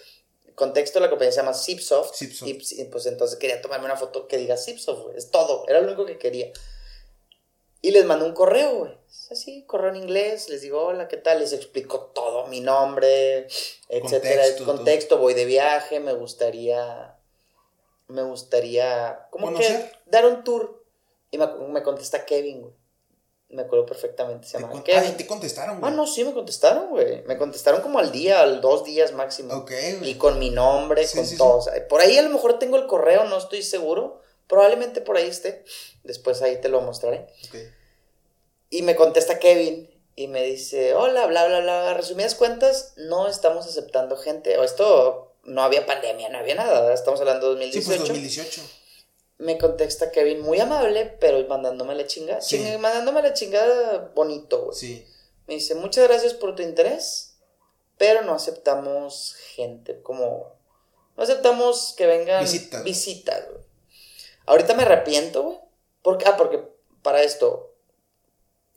[0.55, 2.49] contexto la compañía se llama Zipsoft, Zipsoft.
[2.49, 5.87] y, pues entonces quería tomarme una foto que diga Zipsoft, güey, es todo, era lo
[5.89, 6.53] único que quería.
[7.81, 8.99] Y les mandé un correo, güey.
[9.11, 11.41] Es Así, correo en inglés, les digo, hola, ¿qué tal?
[11.41, 13.47] Les explico todo, mi nombre,
[13.89, 17.18] etcétera, Contexto, el contexto, voy de viaje, me gustaría,
[18.09, 20.83] me gustaría, como que dar un tour.
[21.31, 22.75] Y me, me contesta Kevin, güey.
[23.55, 25.11] Me acuerdo perfectamente, se Te llama con- Kevin.
[25.12, 25.92] Ah, te contestaron, Ah, güey.
[25.92, 27.22] no, sí, me contestaron, güey.
[27.22, 29.55] Me contestaron como al día, al dos días máximo.
[29.55, 30.11] Ok, güey.
[30.11, 31.64] Y con mi nombre, Sí, con sí, todo.
[31.88, 34.20] por ahí a lo mejor tengo el correo, no estoy seguro.
[34.48, 35.64] Probablemente por ahí esté.
[36.02, 37.26] Después ahí te lo mostraré.
[37.48, 37.57] Ok.
[38.70, 41.94] Y me contesta Kevin y me dice, hola, bla, bla, bla.
[41.94, 44.59] Resumidas cuentas, no estamos aceptando gente.
[44.59, 46.92] O esto no había pandemia, no había nada.
[46.92, 47.86] Estamos hablando de Sí, 2018.
[47.86, 48.62] pues 2018.
[49.39, 52.41] Me contesta Kevin muy amable, pero mandándome la chingada.
[52.41, 52.59] Sí.
[52.78, 54.76] Mandándome la chingada bonito, güey.
[54.76, 55.07] Sí.
[55.47, 57.37] Me dice, muchas gracias por tu interés,
[57.99, 60.55] pero no aceptamos gente como...
[61.16, 62.82] No aceptamos que vengan Visitas.
[62.82, 63.62] visitas, güey.
[64.47, 65.59] Ahorita me arrepiento, güey.
[66.03, 66.62] Porque, ah, porque
[67.03, 67.74] para esto,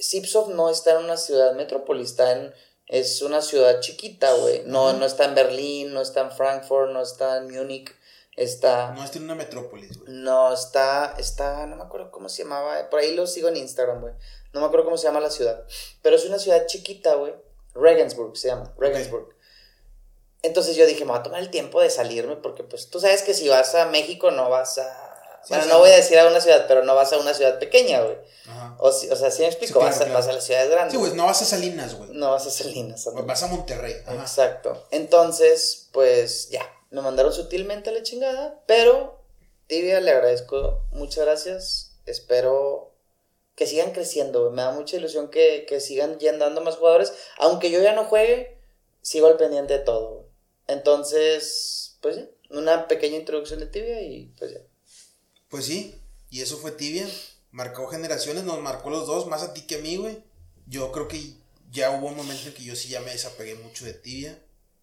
[0.02, 2.54] Zipsoft no está en una ciudad en...
[2.88, 4.64] Es una ciudad chiquita, güey.
[4.66, 7.94] No, no está en Berlín, no está en Frankfurt, no está en Múnich,
[8.38, 8.92] está...
[8.94, 10.10] No, está en una metrópolis, güey.
[10.14, 14.00] No, está, está, no me acuerdo cómo se llamaba, por ahí lo sigo en Instagram,
[14.00, 14.14] güey.
[14.54, 15.64] No me acuerdo cómo se llama la ciudad,
[16.02, 17.34] pero es una ciudad chiquita, güey.
[17.74, 19.36] Regensburg se llama, Regensburg.
[20.44, 23.24] Entonces yo dije, me voy a tomar el tiempo de salirme porque pues tú sabes
[23.24, 25.40] que si vas a México no vas a...
[25.44, 27.58] Sí, bueno, no voy a decir a una ciudad, pero no vas a una ciudad
[27.60, 28.18] pequeña, güey.
[28.48, 28.76] Ajá.
[28.80, 30.20] O, si- o sea, sí me explico, claro, vas, a, claro.
[30.20, 30.92] vas a las ciudades grandes.
[30.92, 32.10] Sí, güey, no vas a Salinas, güey.
[32.14, 33.06] No vas a Salinas.
[33.08, 33.24] ¿no?
[33.24, 33.96] Vas a Monterrey.
[34.06, 34.22] Ajá.
[34.22, 34.88] Exacto.
[34.92, 39.24] Entonces, pues ya, me mandaron sutilmente a la chingada, pero
[39.68, 41.98] Tibia le agradezco, muchas gracias.
[42.06, 42.94] Espero
[43.56, 47.82] que sigan creciendo, me da mucha ilusión que, que sigan llenando más jugadores, aunque yo
[47.82, 48.58] ya no juegue,
[49.02, 50.30] sigo al pendiente de todo.
[50.68, 54.60] Entonces, pues ya, una pequeña introducción de Tibia y pues ya.
[55.50, 57.08] Pues sí, y eso fue tibia.
[57.52, 60.22] Marcó generaciones, nos marcó los dos, más a ti que a mí, güey.
[60.68, 61.34] Yo creo que
[61.72, 64.38] ya hubo un momento en que yo sí ya me desapegué mucho de tibia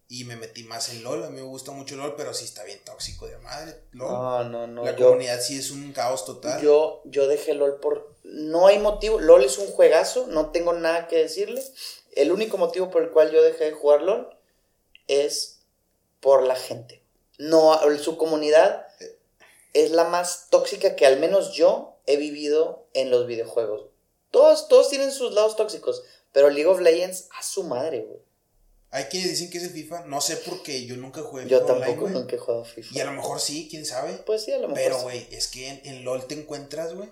[0.07, 1.23] y me metí más en LOL.
[1.23, 3.81] A mí me gusta mucho LOL, pero sí está bien tóxico de madre.
[3.91, 4.11] LOL.
[4.11, 4.85] No, no, no.
[4.85, 6.61] La yo, comunidad sí es un caos total.
[6.61, 8.13] Yo, yo dejé LOL por...
[8.23, 9.19] No hay motivo.
[9.19, 11.63] LOL es un juegazo, no tengo nada que decirle.
[12.11, 14.29] El único motivo por el cual yo dejé de jugar LOL
[15.07, 15.59] es
[16.19, 17.01] por la gente.
[17.37, 18.87] No, su comunidad
[19.73, 23.87] es la más tóxica que al menos yo he vivido en los videojuegos.
[24.31, 28.19] Todos, todos tienen sus lados tóxicos, pero League of Legends a su madre, güey.
[28.95, 30.05] Hay quienes dicen que es el FIFA.
[30.05, 32.89] No sé por qué yo nunca jugué Yo FIFA tampoco nunca he jugado FIFA.
[32.97, 34.13] Y a lo mejor sí, quién sabe.
[34.25, 34.75] Pues sí, a lo mejor.
[34.81, 35.03] Pero, sí.
[35.03, 37.09] güey, es que en, en LOL te encuentras, güey.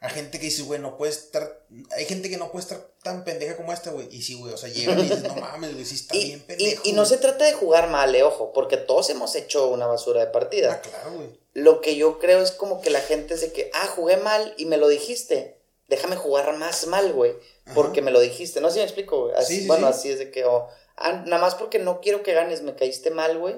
[0.00, 1.64] A gente que dice, güey, no puede estar.
[1.96, 4.08] Hay gente que no puede estar tan pendeja como esta, güey.
[4.10, 6.40] Y sí, güey, o sea, llegan y dices, no mames, güey, sí está Y, bien
[6.40, 6.82] pendejo.
[6.84, 7.08] y no güey".
[7.08, 10.72] se trata de jugar mal, eh, ojo, porque todos hemos hecho una basura de partida.
[10.72, 11.28] Ah, claro, güey.
[11.54, 14.54] Lo que yo creo es como que la gente es de que, ah, jugué mal
[14.58, 15.60] y me lo dijiste.
[15.88, 17.32] Déjame jugar más mal, güey.
[17.64, 17.74] Ajá.
[17.74, 18.60] Porque me lo dijiste.
[18.60, 19.36] No sé si me explico, güey.
[19.36, 19.98] Así, Sí, sí, bueno, sí.
[19.98, 23.10] así es de que, oh, ah, nada más porque no quiero que ganes, me caíste
[23.10, 23.56] mal, güey.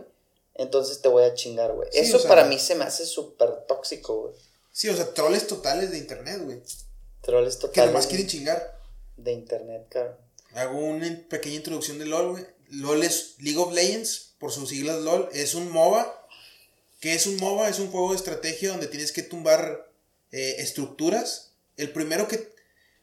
[0.55, 1.89] Entonces te voy a chingar, güey.
[1.93, 4.35] Sí, Eso o sea- para mí se me hace súper tóxico, güey.
[4.73, 6.61] Sí, o sea, troles totales de internet, güey.
[7.23, 8.79] Trolls Que totales nomás quieren chingar.
[9.17, 10.17] de internet, cabrón.
[10.55, 12.47] Hago una pequeña introducción de LOL, güey.
[12.71, 15.29] LOL es League of Legends, por sus siglas LOL.
[15.33, 16.15] Es un MOBA.
[17.01, 17.69] ¿Qué es un MOBA?
[17.69, 19.91] Es un juego de estrategia donde tienes que tumbar
[20.33, 21.53] eh, estructuras.
[21.77, 22.53] El primero que,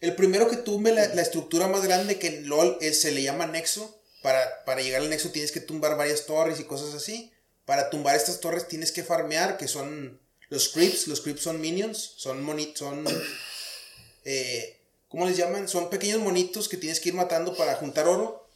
[0.01, 3.23] el primero que tumbe la, la estructura más grande que en LOL es, se le
[3.23, 3.97] llama Nexo.
[4.25, 7.31] Para, para llegar al Nexo tienes que tumbar varias torres y cosas así.
[7.63, 10.19] Para tumbar estas torres tienes que farmear, que son
[10.49, 11.05] los creeps.
[11.05, 13.05] Los creeps son minions, son monitos, son...
[14.25, 15.67] eh, ¿Cómo les llaman?
[15.67, 18.49] Son pequeños monitos que tienes que ir matando para juntar oro.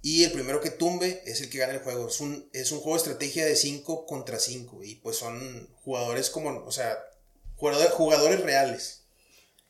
[0.00, 2.08] Y el primero que tumbe es el que gana el juego.
[2.08, 4.82] Es un, es un juego de estrategia de 5 contra 5.
[4.82, 6.98] Y pues son jugadores como, o sea,
[7.56, 9.02] jugadores, jugadores reales.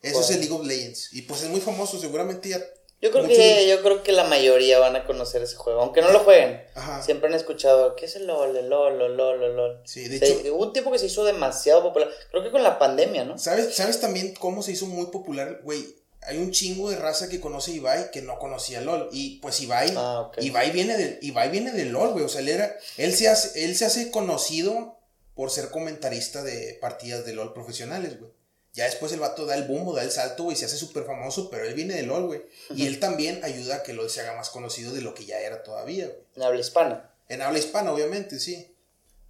[0.02, 1.12] Eso es el League of Legends.
[1.14, 2.64] Y pues es muy famoso, seguramente ya.
[3.02, 6.00] Yo creo, muchos- que, yo creo que la mayoría van a conocer ese juego, aunque
[6.02, 6.64] no lo jueguen.
[6.74, 7.02] Ajá.
[7.02, 8.56] Siempre han escuchado, ¿qué es el LOL?
[8.56, 9.80] El LOL, el LOL, el LOL.
[9.84, 12.08] Sí, de hecho, hubo un tiempo que se hizo demasiado popular.
[12.30, 13.38] Creo que con la pandemia, ¿no?
[13.38, 15.60] ¿sabes, ¿sabes también cómo se hizo muy popular?
[15.62, 15.84] Güey,
[16.22, 19.10] hay un chingo de raza que conoce a Ibai que no conocía LOL.
[19.12, 20.30] Y pues Ibai, Ah.
[20.38, 22.24] Ibai viene de, Ibai viene de LOL, güey.
[22.24, 24.98] O sea, él era, él se hace, él se hace conocido
[25.34, 28.32] por ser comentarista de partidas de LOL profesionales, güey.
[28.76, 31.48] Ya después el vato da el boom, da el salto, güey, se hace súper famoso,
[31.48, 32.42] pero él viene de LOL, güey.
[32.74, 35.40] Y él también ayuda a que LOL se haga más conocido de lo que ya
[35.40, 36.18] era todavía, güey.
[36.36, 37.10] En habla hispana.
[37.30, 38.70] En habla hispana, obviamente, sí.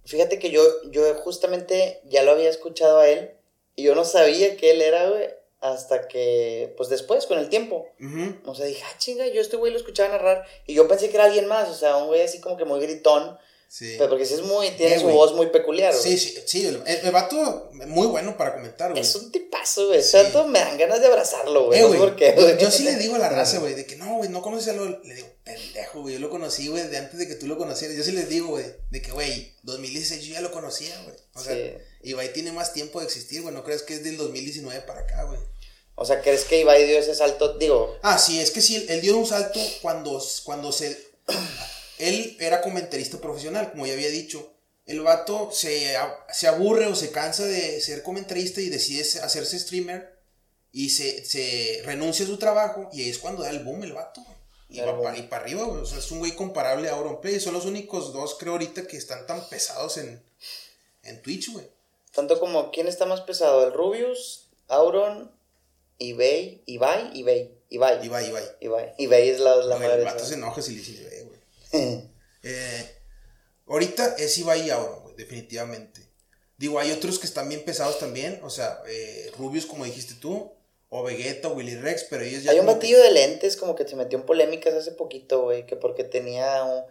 [0.03, 3.31] Fíjate que yo, yo justamente ya lo había escuchado a él
[3.77, 5.29] y yo no sabía que él era, güey,
[5.61, 7.87] hasta que, pues después, con el tiempo.
[8.43, 11.15] O sea, dije, ah, chinga, yo este güey lo escuchaba narrar y yo pensé que
[11.15, 13.37] era alguien más, o sea, un güey así como que muy gritón,
[13.69, 13.95] Sí.
[13.97, 15.15] pero porque sí es muy, tiene Eh, su güey.
[15.15, 16.03] voz muy peculiar, güey.
[16.03, 16.65] Sí, sí, sí.
[16.65, 19.01] El, el vato, muy bueno para comentar, güey.
[19.03, 19.99] Es un tipazo, güey.
[19.99, 20.37] O sea, Sí.
[20.47, 21.79] me dan ganas de abrazarlo, güey.
[21.79, 22.57] Eh, no sé güey, por qué, yo, güey.
[22.57, 24.73] yo sí le digo a la raza, güey, de que no, güey, no conoces a
[24.73, 25.01] LOL.
[25.03, 27.95] Le digo, pendejo, güey, yo lo conocí, güey, de antes de que tú lo conocieras.
[27.97, 31.15] Yo sí les digo, güey, de que, güey, 2016 yo ya lo conocía, güey.
[31.33, 31.73] O sea, Sí.
[32.09, 35.23] Ibai tiene más tiempo de existir, güey, no crees que es del 2019 para acá,
[35.23, 35.39] güey.
[35.95, 37.57] O sea, ¿crees que Ibai dio ese salto?
[37.57, 40.95] Digo, Ah, sí, es que sí, él, él dio un salto cuando, cuando se...
[41.99, 44.53] Él era comentarista profesional, como ya había dicho.
[44.85, 45.95] El vato se,
[46.31, 50.17] se aburre o se cansa de ser comentarista y decide se- hacerse streamer
[50.71, 53.93] y se, se renuncia a su trabajo y ahí es cuando da el boom el
[53.93, 54.23] vato.
[54.69, 55.81] Y va para para arriba, güey.
[55.81, 57.39] O sea, es un güey comparable a Auronplay.
[57.39, 60.21] Son los únicos dos, creo, ahorita que están tan pesados en,
[61.03, 61.65] en Twitch, güey.
[62.13, 63.65] tanto como, ¿quién está más pesado?
[63.65, 64.49] ¿El Rubius?
[64.67, 65.31] ¿Auron?
[65.99, 66.61] ¿Ibai?
[66.65, 67.11] ¿Ibai?
[67.17, 67.51] Ibai.
[67.69, 68.05] Ibai.
[68.05, 68.43] Ibai, Ibai.
[68.61, 68.93] Ibai.
[68.97, 69.99] Ibai es la, la Güey, madre.
[70.01, 71.26] el vato se enoja si le dice.
[72.43, 72.95] Eh,
[73.67, 76.01] ahorita es Ibai y Auron, güey, definitivamente.
[76.57, 78.39] Digo, hay otros que están bien pesados también.
[78.43, 80.51] O sea, eh, Rubius, como dijiste tú.
[80.89, 82.51] O Vegeta, Willy Rex, pero ellos ya.
[82.51, 85.65] Hay un que- batillo de lentes como que se metió en polémicas hace poquito, güey,
[85.65, 86.83] que porque tenía un-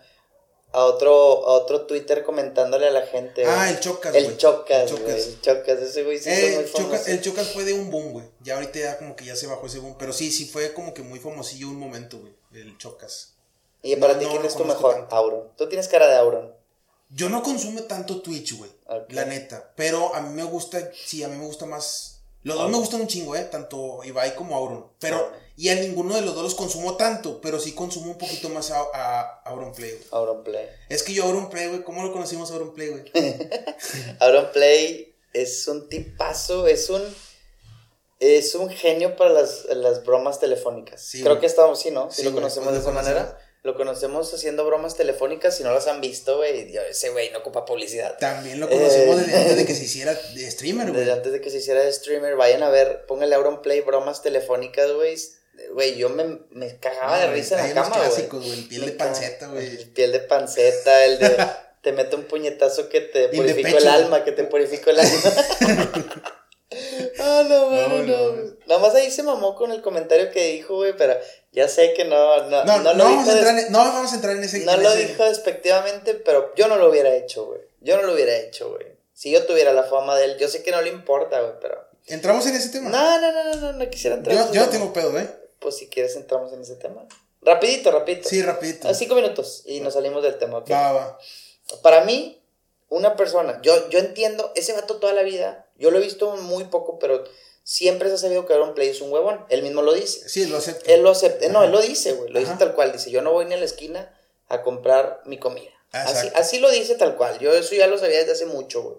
[0.72, 1.12] a otro
[1.48, 3.46] a otro Twitter comentándole a la gente.
[3.46, 4.36] Ah, el Chocas, El.
[4.36, 4.98] Chocas, El.
[4.98, 5.26] Chocas.
[5.28, 6.72] El Chocas, ese güey sí Eh, muy el.
[6.72, 8.26] Chocas, el Chocas fue de un boom, güey.
[8.42, 9.96] Ya ahorita ya como que ya se bajó ese boom.
[9.98, 12.34] Pero sí, sí fue como que muy famosillo un momento, güey.
[12.52, 13.35] El Chocas.
[13.82, 14.94] Y para no, ti, no ¿quién lo es tu mejor?
[14.94, 15.14] tanto.
[15.16, 15.52] Auron.
[15.56, 16.54] Tú tienes cara de Auron.
[17.10, 18.70] Yo no consumo tanto Twitch, güey.
[19.10, 19.72] La neta.
[19.76, 22.20] Pero a mí me gusta, sí, a mí me gusta más.
[22.42, 23.42] Los dos me gustan un chingo, ¿eh?
[23.44, 24.86] Tanto Ibai como Auron.
[25.00, 25.32] Pero, Auron.
[25.56, 28.70] y a ninguno de los dos los consumo tanto, pero sí consumo un poquito más
[28.70, 30.04] a, a Auron Play, güey.
[30.12, 30.68] Auron Play.
[30.88, 33.04] Es que yo Auron Play, güey, ¿cómo lo conocimos Auron Play, güey?
[34.20, 37.02] Auron Play es un tipazo, es un
[38.18, 41.02] es un genio para las, las bromas telefónicas.
[41.02, 42.10] Sí, Creo que estamos, sí, ¿no?
[42.10, 43.38] Sí, Sí, lo conocemos de esa manera.
[43.66, 45.56] Lo conocemos haciendo bromas telefónicas.
[45.56, 48.16] Si no las han visto, güey, ese güey no ocupa publicidad.
[48.18, 49.24] También lo conocemos Eh.
[49.24, 51.00] desde antes de que se hiciera de streamer, güey.
[51.00, 54.22] Desde antes de que se hiciera de streamer, vayan a ver, pónganle Auron Play bromas
[54.22, 55.16] telefónicas, güey.
[55.72, 58.08] Güey, yo me, me cagaba de risa en la cama, güey.
[58.08, 59.66] clásicos, güey, el piel Me de panceta, güey.
[59.66, 61.36] El piel de panceta, el de
[61.82, 65.12] te mete un puñetazo que te purificó el alma, que te purificó el alma.
[67.18, 68.32] Ah, no, No, no, no.
[68.36, 68.56] no.
[68.66, 71.16] Nada más ahí se mamó con el comentario que dijo, güey, pero
[71.56, 74.12] ya sé que no, no, No, no no, lo vamos dijo a en, no vamos
[74.12, 74.60] a entrar en ese.
[74.60, 77.60] no en lo ese- dijo despectivamente, pero yo no lo hubiera hecho, güey.
[77.80, 78.86] Yo no lo hubiera hecho, güey.
[79.14, 81.84] Si yo tuviera la fama de él, yo sé que no le importa, güey, pero...
[82.06, 82.90] ¿Entramos en ese tema?
[82.90, 85.28] No, no, no, no, no, no quisiera entrar en yo no tengo pedo, ¿eh?
[85.58, 87.04] Pues si quieres entramos en ese tema.
[87.42, 88.28] Rapidito, rapidito.
[88.28, 88.86] Sí, rapidito.
[88.88, 90.70] A cinco minutos y nos salimos del tema, ¿ok?
[90.70, 91.18] Va, va.
[91.82, 92.40] Para mí,
[92.88, 96.64] una persona, yo, yo entiendo, ese vato toda la vida, yo lo he visto muy
[96.64, 97.24] poco, pero
[97.68, 99.44] siempre se ha sabido que Aaron Play es un huevón.
[99.48, 100.28] Él mismo lo dice.
[100.28, 100.88] Sí, lo acepto.
[100.88, 101.48] Él lo acepta.
[101.48, 102.30] No, él lo dice, güey.
[102.32, 102.92] Lo dice tal cual.
[102.92, 104.16] Dice, yo no voy ni a la esquina
[104.48, 105.70] a comprar mi comida.
[105.90, 107.38] Así, así lo dice tal cual.
[107.40, 108.96] Yo eso ya lo sabía desde hace mucho, güey.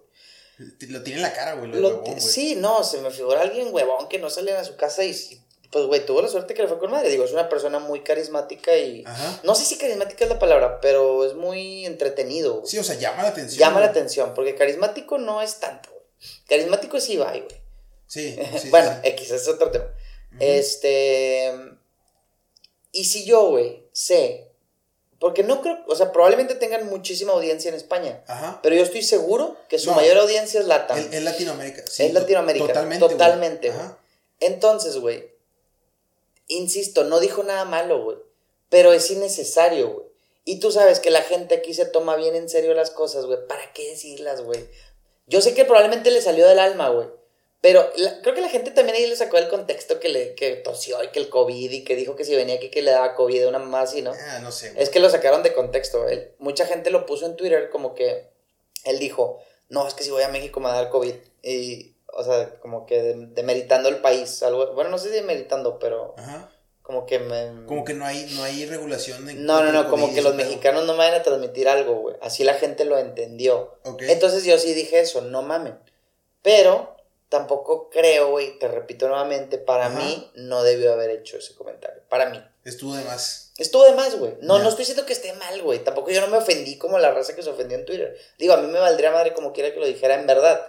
[0.89, 1.69] Lo tiene en la cara, güey.
[1.71, 2.19] Lo, Lo- huevón, güey.
[2.19, 5.15] sí, no, se me figura alguien huevón que no sale a su casa y,
[5.71, 7.09] pues, güey, tuvo la suerte que le fue con madre.
[7.09, 9.03] Digo, es una persona muy carismática y...
[9.05, 9.39] Ajá.
[9.43, 12.55] No sé si carismática es la palabra, pero es muy entretenido.
[12.55, 12.67] güey.
[12.67, 13.59] Sí, o sea, llama la atención.
[13.59, 16.03] Llama la atención, porque carismático no es tanto, güey.
[16.47, 17.66] Carismático es Ibai, güey.
[18.07, 18.37] Sí,
[18.69, 19.09] bueno, sí.
[19.09, 19.93] X, es otro tema.
[20.39, 21.53] Este.
[22.91, 24.51] Y si yo, güey, sé.
[25.19, 25.79] Porque no creo.
[25.87, 28.23] O sea, probablemente tengan muchísima audiencia en España.
[28.27, 28.59] Ajá.
[28.61, 29.95] Pero yo estoy seguro que su No.
[29.95, 30.97] mayor audiencia es Latam.
[30.97, 31.83] Es, Latinoamérica.
[31.87, 33.07] Sí, Es Latinoamérica, Totalmente.
[33.07, 33.79] totalmente, güey.
[33.79, 33.99] Ajá.
[34.39, 35.31] Entonces, güey.
[36.47, 38.17] Insisto, no dijo nada malo, güey.
[38.69, 40.07] Pero es innecesario, güey.
[40.45, 43.39] Y tú sabes que la gente aquí se toma bien en serio las cosas, güey.
[43.47, 44.65] ¿Para qué decirlas, güey?
[45.25, 47.07] Yo sé que probablemente le salió del alma, güey.
[47.59, 50.55] Pero la- creo que la gente también ahí le sacó el contexto que le que
[50.57, 53.15] tosió y que el COVID y que dijo que si venía aquí que le daba
[53.15, 54.11] COVID una más y no.
[54.13, 54.73] Ah, no sé.
[54.77, 56.07] Es que lo sacaron de contexto.
[56.07, 58.29] Él- mucha gente lo puso en Twitter como que
[58.85, 59.39] él dijo,
[59.69, 61.15] no, es que si voy a México me va a dar COVID.
[61.41, 64.41] Y, o sea, como que de- demeritando el país.
[64.43, 66.49] Algo, bueno, no sé si demeritando, pero Ajá.
[66.83, 67.65] como que me...
[67.65, 69.33] Como que no hay, no hay regulación de.
[69.33, 72.15] No, no, no, como que los mexicanos no me vayan a transmitir algo, güey.
[72.21, 73.79] Así la gente lo entendió.
[73.83, 74.03] Ok.
[74.03, 75.77] Entonces yo sí dije eso, no mamen.
[76.43, 76.95] Pero
[77.29, 79.99] tampoco creo, güey, te repito nuevamente, para Ajá.
[79.99, 82.01] mí no debió haber hecho ese comentario.
[82.09, 82.41] Para mí.
[82.63, 83.51] Estuvo de más.
[83.57, 84.33] Estuvo de más, güey.
[84.41, 85.83] No, no estoy diciendo que esté mal, güey.
[85.83, 88.17] Tampoco yo no me ofendí como la raza que se ofendió en Twitter.
[88.37, 90.65] Digo, a mí me valdría madre como quiera que lo dijera en verdad.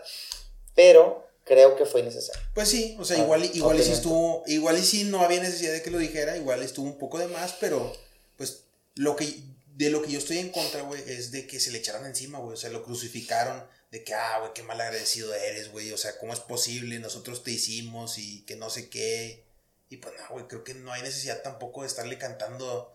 [0.75, 2.41] Pero creo que fue innecesario.
[2.55, 3.93] Pues sí, o sea, Ah, igual, igual y sí opinión.
[3.97, 7.19] estuvo, igual y sí no había necesidad de que lo dijera, igual estuvo un poco
[7.19, 7.93] de más, pero
[8.37, 9.27] pues lo que,
[9.75, 12.39] de lo que yo estoy en contra, güey, es de que se le echaron encima,
[12.39, 15.99] güey, o sea, lo crucificaron, de que, ah, güey, qué mal agradecido eres, güey, o
[15.99, 16.99] sea, ¿cómo es posible?
[16.99, 19.45] Nosotros te hicimos y que no sé qué,
[19.89, 22.95] y pues no, güey, creo que no hay necesidad tampoco de estarle cantando,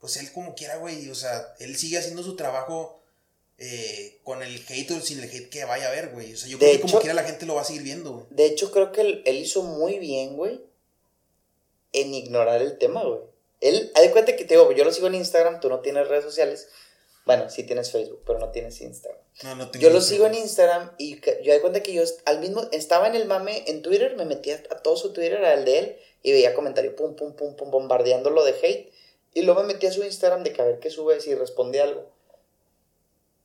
[0.00, 2.94] pues él como quiera, güey, o sea, él sigue haciendo su trabajo.
[3.58, 6.32] eh, con el hate o sin el hate que vaya a haber, güey.
[6.32, 8.12] O sea, yo De creo que como quiera la gente lo va a seguir viendo,
[8.12, 8.26] güey.
[8.30, 10.60] De hecho, creo que él, él hizo muy bien, güey,
[11.92, 13.20] en ignorar el tema, güey.
[13.60, 16.06] Él, haz de cuenta que te digo, yo lo sigo en Instagram, tú no tienes
[16.08, 16.68] redes sociales.
[17.26, 19.17] Bueno, sí tienes Facebook, pero no tienes Instagram.
[19.44, 22.40] No, no tengo Yo lo sigo en Instagram y yo de cuenta que yo al
[22.40, 25.78] mismo estaba en el mame en Twitter, me metía a todo su Twitter, al de
[25.78, 28.92] él, y veía comentarios, pum, pum, pum, pum, bombardeándolo de hate.
[29.34, 31.80] Y luego me metí a su Instagram de que a ver qué sube, si responde
[31.80, 32.10] algo.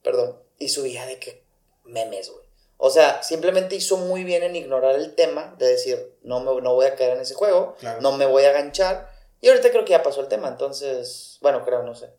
[0.02, 0.40] Perdón.
[0.58, 1.44] Y subía de que
[1.84, 2.44] memes, güey.
[2.78, 6.74] O sea, simplemente hizo muy bien en ignorar el tema, de decir, no, me, no
[6.74, 8.02] voy a caer en ese juego, Claro.
[8.02, 9.10] no me voy a ganchar.
[9.42, 12.10] Y ahorita creo que ya pasó el tema, entonces, bueno, creo, no sé.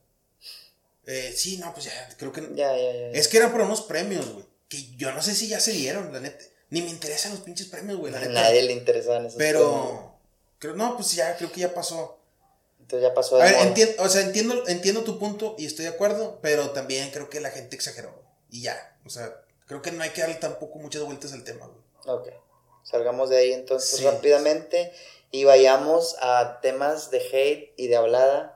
[1.07, 2.41] Eh, sí, no, pues ya, creo que.
[2.55, 3.09] Ya, ya, ya.
[3.11, 4.45] Es que eran para unos premios, güey.
[4.69, 6.45] Que yo no sé si ya se dieron, la neta.
[6.71, 8.33] Ni me interesan los pinches premios, güey, la neta.
[8.33, 9.39] nadie le interesaba en esos.
[9.39, 10.19] Pero.
[10.59, 12.19] Creo, no, pues ya, creo que ya pasó.
[12.81, 15.91] Entonces ya pasó A ver, entiendo, o sea, entiendo, entiendo tu punto y estoy de
[15.91, 18.23] acuerdo, pero también creo que la gente exageró.
[18.51, 18.97] Y ya.
[19.07, 19.35] O sea,
[19.67, 22.17] creo que no hay que darle tampoco muchas vueltas al tema, güey.
[22.17, 22.29] Ok.
[22.83, 24.05] Salgamos de ahí entonces Sí.
[24.05, 24.93] rápidamente
[25.31, 28.54] y vayamos a temas de hate y de hablada.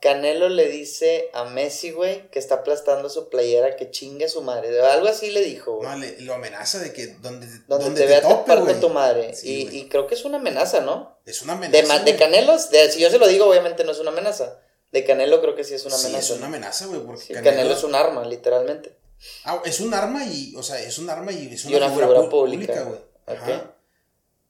[0.00, 4.42] Canelo le dice a Messi, güey, que está aplastando su playera, que chingue a su
[4.42, 4.80] madre.
[4.80, 5.88] Algo así le dijo, güey.
[5.88, 8.66] No, le, lo amenaza de que donde, donde, donde te vea tope, güey.
[8.72, 9.34] con tu madre.
[9.34, 11.18] Sí, y, y creo que es una amenaza, ¿no?
[11.26, 11.98] Es una amenaza.
[12.04, 14.60] de de- si yo se lo digo, obviamente no es una amenaza.
[14.92, 16.32] De Canelo creo que sí es una Sí, amenaza.
[16.32, 17.74] es una amenaza, güey, porque Sí, Canelo...
[17.74, 18.96] es un arma, literalmente.
[19.44, 21.90] Ah, es un arma y, o sea, es un arma y es una, Y una
[21.90, 23.00] figura, pública, güey.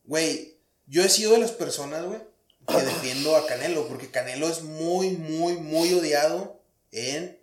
[0.05, 2.21] Güey, yo he sido de las personas, güey,
[2.69, 6.61] que defiendo a Canelo, porque Canelo es muy, muy, muy odiado
[6.93, 7.39] en,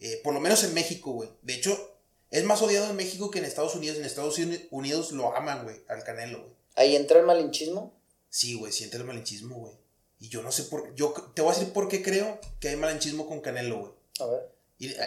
[0.00, 1.28] eh, por lo menos en México, güey.
[1.42, 1.94] De hecho,
[2.30, 3.98] es más odiado en México que en Estados Unidos.
[3.98, 6.52] En Estados Uni- Unidos lo aman, güey, al Canelo, güey.
[6.76, 7.92] Ahí entra el malinchismo.
[8.28, 9.72] Sí, güey, siente el malinchismo, güey.
[10.20, 12.76] Y yo no sé por, yo te voy a decir por qué creo que hay
[12.76, 13.92] malinchismo con Canelo, güey.
[14.20, 14.48] A ver.
[14.78, 14.98] Y, eh,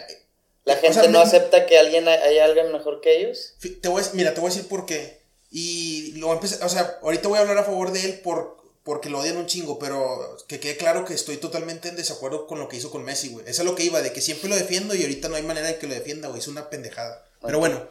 [0.64, 3.54] La o gente sea, no me- acepta que alguien hay, hay alguien mejor que ellos.
[3.80, 5.22] Te voy a, mira, te voy a decir por qué.
[5.50, 9.08] Y lo empezar, o sea, ahorita voy a hablar a favor de él por, porque
[9.10, 12.68] lo odian un chingo, pero que quede claro que estoy totalmente en desacuerdo con lo
[12.68, 13.48] que hizo con Messi, güey.
[13.48, 15.66] Eso es lo que iba, de que siempre lo defiendo y ahorita no hay manera
[15.66, 16.40] de que lo defienda, güey.
[16.40, 17.26] Es una pendejada.
[17.42, 17.88] Pero bueno,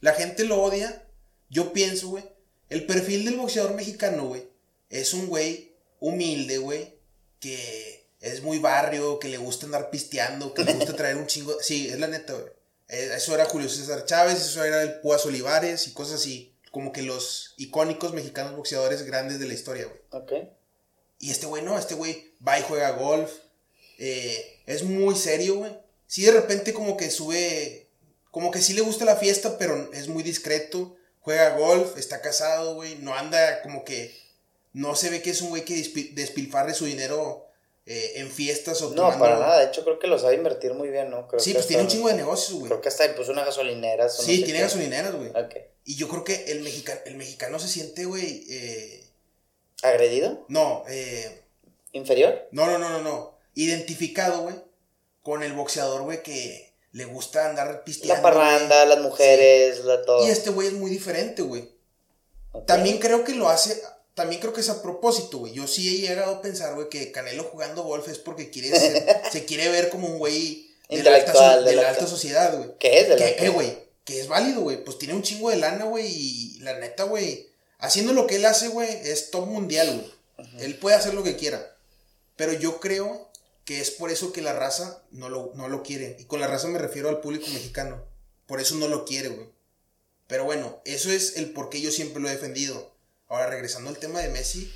[0.00, 1.02] la gente lo odia.
[1.48, 2.24] Yo pienso, güey,
[2.68, 4.46] el perfil del boxeador mexicano, güey,
[4.90, 6.94] es un güey humilde, güey,
[7.40, 11.56] que es muy barrio, que le gusta andar pisteando, que le gusta traer un chingo.
[11.60, 12.52] Sí, es la neta, güey.
[12.88, 16.51] Eh, Eso era Julio César Chávez, eso era el Púas Olivares y cosas así.
[16.72, 20.00] Como que los icónicos mexicanos boxeadores grandes de la historia, güey.
[20.10, 20.32] Ok.
[21.20, 23.30] Y este güey no, este güey va y juega golf.
[23.98, 25.78] eh, es muy serio, güey.
[26.08, 27.88] Sí, de repente como que sube,
[28.32, 30.96] como que sí le gusta la fiesta, pero es muy discreto.
[31.20, 32.96] Juega golf, está casado, güey.
[32.96, 34.12] No anda como que,
[34.72, 37.46] no se ve que es un güey que despi- despilfarre su dinero
[37.86, 39.58] eh, en fiestas o No, para nada.
[39.60, 41.28] De hecho, creo que lo sabe invertir muy bien, ¿no?
[41.28, 42.68] Creo Sí, que pues tiene un chingo de negocios, güey.
[42.70, 44.06] Creo que hasta puso una gasolinera.
[44.06, 44.64] eso no Sí, sé tiene qué.
[44.64, 45.28] gasolineras, güey.
[45.30, 45.54] Ok.
[45.84, 49.04] Y yo creo que el, mexicano el mexicano se siente, güey, eh,
[49.82, 50.44] ¿Agredido?
[50.48, 51.42] no, eh,
[51.92, 52.48] ¿Inferior?
[52.52, 53.38] No, no, no, no, no.
[53.54, 54.54] Identificado, güey,
[55.22, 58.14] con el boxeador, güey, que le gusta andar pisteando.
[58.14, 60.26] La parranda, las mujeres, la todo.
[60.26, 61.70] Y este güey es muy diferente, güey.
[62.66, 63.82] También creo que lo hace,
[64.14, 65.52] también creo que es a propósito, güey.
[65.52, 69.22] Yo sí he llegado a pensar, güey, que Canelo jugando golf es porque quiere ser,
[69.32, 72.70] se quiere ver como un güey de la alta, de la sociedad, güey.
[72.78, 74.84] ¿Qué es de la Que, eh, güey, que es válido, güey.
[74.84, 77.48] Pues tiene un chingo de lana, güey, y la neta, güey,
[77.78, 79.88] haciendo lo que él hace, güey, es top mundial,
[80.36, 80.52] güey.
[80.64, 81.76] Él puede hacer lo que quiera.
[82.36, 83.30] Pero yo creo
[83.64, 86.16] que es por eso que la raza no lo, no lo quiere.
[86.18, 88.02] Y con la raza me refiero al público mexicano.
[88.46, 89.48] Por eso no lo quiere, güey.
[90.26, 92.92] Pero bueno, eso es el por qué yo siempre lo he defendido.
[93.28, 94.72] Ahora, regresando al tema de Messi,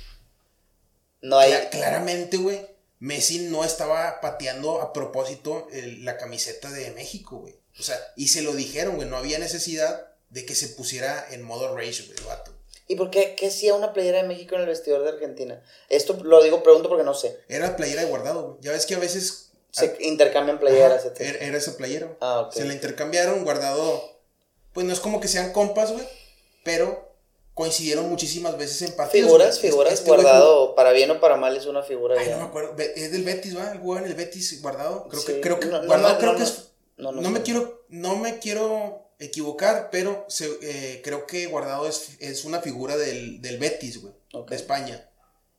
[1.21, 1.51] No hay.
[1.51, 2.65] cla- claramente, güey,
[2.99, 7.55] Messi no estaba pateando a propósito el- la camiseta de México, güey.
[7.79, 11.43] O sea, y se lo dijeron, güey, no había necesidad de que se pusiera en
[11.43, 12.51] modo rage, güey, el vato.
[12.89, 15.61] ¿Y por qué, qué hacía una playera de México en el vestidor de Argentina?
[15.89, 17.37] Esto lo digo, pregunto porque no sé.
[17.49, 18.57] Era playera de guardado, güey.
[18.61, 19.43] Ya ves que a veces...
[19.71, 21.21] Se intercambian playeras, Ajá, etc.
[21.21, 22.17] era, era ese playero.
[22.21, 22.53] Ah, ok.
[22.53, 24.01] Se la intercambiaron, guardado.
[24.73, 26.07] Pues no es como que sean compas, güey.
[26.63, 27.13] Pero
[27.53, 29.27] coincidieron muchísimas veces en partidos.
[29.27, 29.69] Figuras, güey.
[29.71, 32.31] figuras, Este güey guardado, para bien o para mal, es una figura Ay, ya.
[32.37, 32.75] no me acuerdo.
[32.95, 33.71] Es del Betis, ¿va?
[33.71, 35.07] El en el Betis guardado.
[35.09, 36.63] Creo Sí, que, creo que no- no guardado me- creo no que me- es.
[36.97, 37.85] No, No, no me quiero.
[37.89, 43.41] No me quiero equivocar, pero se, eh, creo que Guardado es, es una figura del,
[43.41, 44.13] del Betis, güey,
[44.49, 45.09] de España.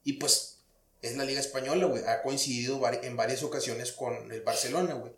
[0.04, 0.58] Y pues
[1.02, 2.04] es la liga española, güey.
[2.06, 5.12] Ha coincidido en varias ocasiones con el Barcelona, güey.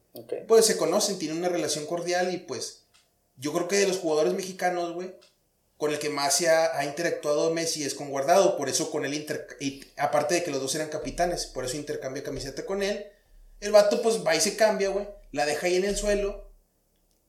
[0.47, 2.85] Pues se conocen, tienen una relación cordial y pues
[3.37, 5.15] yo creo que de los jugadores mexicanos, güey,
[5.77, 9.05] con el que más se ha, ha interactuado Messi es con Guardado, por eso con
[9.07, 12.83] él, inter- y aparte de que los dos eran capitanes, por eso intercambia camiseta con
[12.83, 13.07] él.
[13.61, 16.51] El vato pues va y se cambia, güey, la deja ahí en el suelo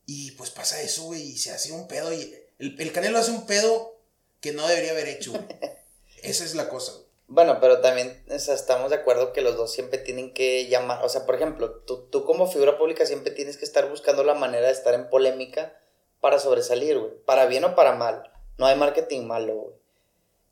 [0.06, 3.32] y pues pasa eso, güey, y se hace un pedo y el, el Canelo hace
[3.32, 4.00] un pedo
[4.40, 5.44] que no debería haber hecho, güey.
[6.24, 7.06] Esa es la cosa, güey.
[7.28, 11.04] Bueno, pero también o sea, estamos de acuerdo que los dos siempre tienen que llamar,
[11.06, 14.34] o sea, por ejemplo, tú, tú como figura pública siempre tienes que estar buscando la
[14.34, 15.74] manera de estar en polémica
[16.20, 18.30] para sobresalir, güey, para bien o para mal.
[18.58, 19.76] No hay marketing malo, güey.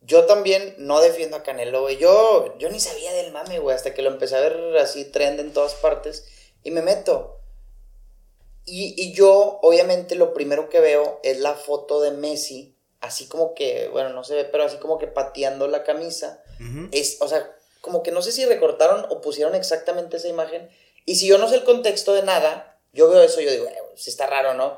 [0.02, 1.98] Yo también no defiendo a Canelo, güey.
[1.98, 5.40] Yo, yo ni sabía del mame, güey, hasta que lo empecé a ver así trend
[5.42, 6.28] en todas partes
[6.64, 7.39] y me meto.
[8.70, 13.54] Y, y yo, obviamente, lo primero que veo es la foto de Messi, así como
[13.54, 16.44] que, bueno, no se ve, pero así como que pateando la camisa
[16.92, 20.70] es, o sea, como que no sé si recortaron o pusieron exactamente esa imagen.
[21.06, 23.66] Y si yo no sé el contexto de nada, yo veo eso y yo digo,
[23.68, 24.78] eh, si está raro, ¿no?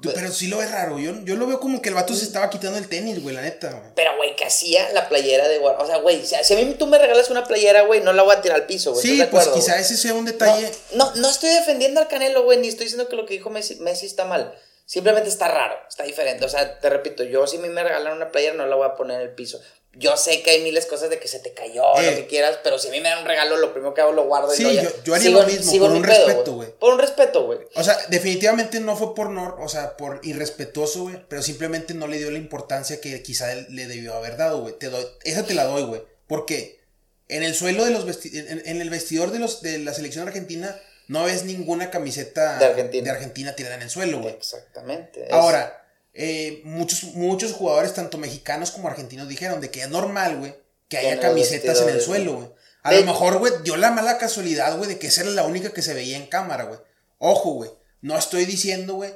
[0.00, 2.24] Tú- Pero sí lo ves raro, yo, yo lo veo como que el vato se
[2.24, 3.90] estaba quitando el tenis, güey, la neta, güey.
[3.96, 5.84] Pero, güey, que hacía la playera de Guardado.
[5.84, 8.36] O sea, güey, si, a mí tú me regalas una playera, güey, no la voy
[8.36, 9.02] a tirar al piso, güey.
[9.02, 9.82] Sí, ¿estás de pues acuerdo, quizá güey?
[9.84, 10.70] ese sea un detalle.
[10.92, 13.50] No, no, no estoy defendiendo al Canelo, güey, ni estoy diciendo que lo que dijo
[13.50, 14.54] Messi, Messi está mal.
[14.86, 16.44] Simplemente está raro, está diferente.
[16.46, 18.86] O sea, te repito, yo si a mí me regalan una playera no la voy
[18.86, 19.60] a poner en el piso.
[19.94, 22.10] Yo sé que hay miles de cosas de que se te cayó, Eh.
[22.10, 24.12] lo que quieras, pero si a mí me dan un regalo, lo primero que hago
[24.12, 26.02] lo guardo y Sí, no, ya- yo- yo haría sigo- lo mismo, sigo por un
[26.02, 26.78] pedo, respeto, güey.
[26.78, 27.58] Por un respeto, güey.
[27.74, 32.06] O sea, definitivamente no fue por no, o sea, por irrespetuoso, güey, pero simplemente no
[32.06, 34.78] le dio la importancia que quizá él le debió haber dado, güey.
[34.78, 36.02] Te doy, esa te la doy, güey.
[36.28, 36.80] Porque
[37.28, 40.26] en el suelo de los vesti- en, en el vestidor de los de la selección
[40.28, 43.04] argentina no ves ninguna camiseta De Argentina.
[43.04, 44.34] de Argentina tirada en el suelo, güey.
[44.34, 45.26] Exactamente.
[45.30, 50.54] Ahora, eh, muchos, muchos jugadores, tanto mexicanos como argentinos, dijeron de que es normal, güey,
[50.88, 52.48] que haya camisetas en el suelo, güey.
[52.82, 55.72] A lo mejor, güey, dio la mala casualidad, güey, de que esa era la única
[55.72, 56.80] que se veía en cámara, güey.
[57.18, 57.70] Ojo, güey.
[58.00, 59.12] No estoy diciendo, güey,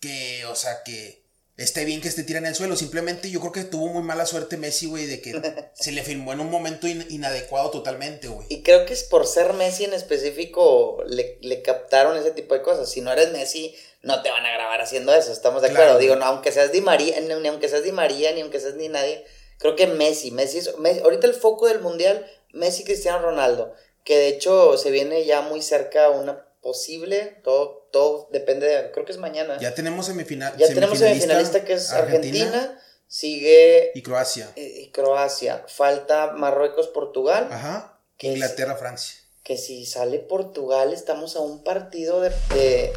[0.00, 1.23] que, o sea, que
[1.56, 2.76] esté bien que esté tirada en el suelo.
[2.76, 5.32] Simplemente yo creo que tuvo muy mala suerte Messi, güey, de que
[5.74, 8.46] se le filmó en un momento in- inadecuado totalmente, güey.
[8.50, 12.62] Y creo que es por ser Messi en específico le, le captaron ese tipo de
[12.62, 12.90] cosas.
[12.90, 15.32] Si no eres Messi, no te van a grabar haciendo eso.
[15.32, 15.82] Estamos de Claro.
[15.84, 15.98] acuerdo.
[16.00, 18.74] Digo, no, aunque seas Di María, ni, ni aunque seas Di María, ni aunque seas
[18.74, 19.24] ni nadie.
[19.58, 23.72] Creo que Messi, Messi es, Messi- ahorita el foco del mundial, Messi Cristiano Ronaldo.
[24.04, 29.04] Que de hecho se viene ya muy cerca una posible, todo, todo depende de, creo
[29.04, 29.54] que es mañana.
[29.60, 30.56] Ya, Ya tenemos semifinal.
[30.56, 34.50] tenemos semifinalista que es Argentina, Argentina, sigue y Croacia.
[34.56, 37.46] y Croacia, falta Marruecos, Portugal.
[37.52, 38.00] Ajá.
[38.16, 39.16] Que es- Inglaterra, Francia.
[39.44, 42.92] que si sale Portugal estamos a un partido de de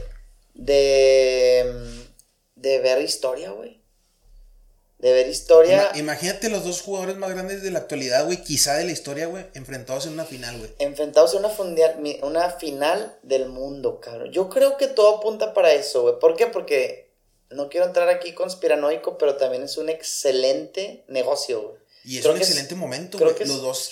[0.53, 2.05] de,
[2.55, 3.76] de ver historia, güey.
[4.99, 8.73] De ver historia Ima- imagínate los dos jugadores más grandes de la actualidad, güey, quizá
[8.75, 10.71] de la historia, güey, enfrentados en una final, güey.
[10.79, 14.31] enfrentados a una, fundial- una final del mundo, cabrón.
[14.31, 16.19] Yo creo que todo apunta para eso, güey.
[16.19, 16.47] ¿Por qué?
[16.47, 17.11] Porque
[17.51, 21.77] no quiero entrar aquí conspiranoico, pero también es un excelente negocio, güey.
[22.03, 23.35] Y es Creo un es- excelente momento, güey.
[23.45, 23.91] Los dos.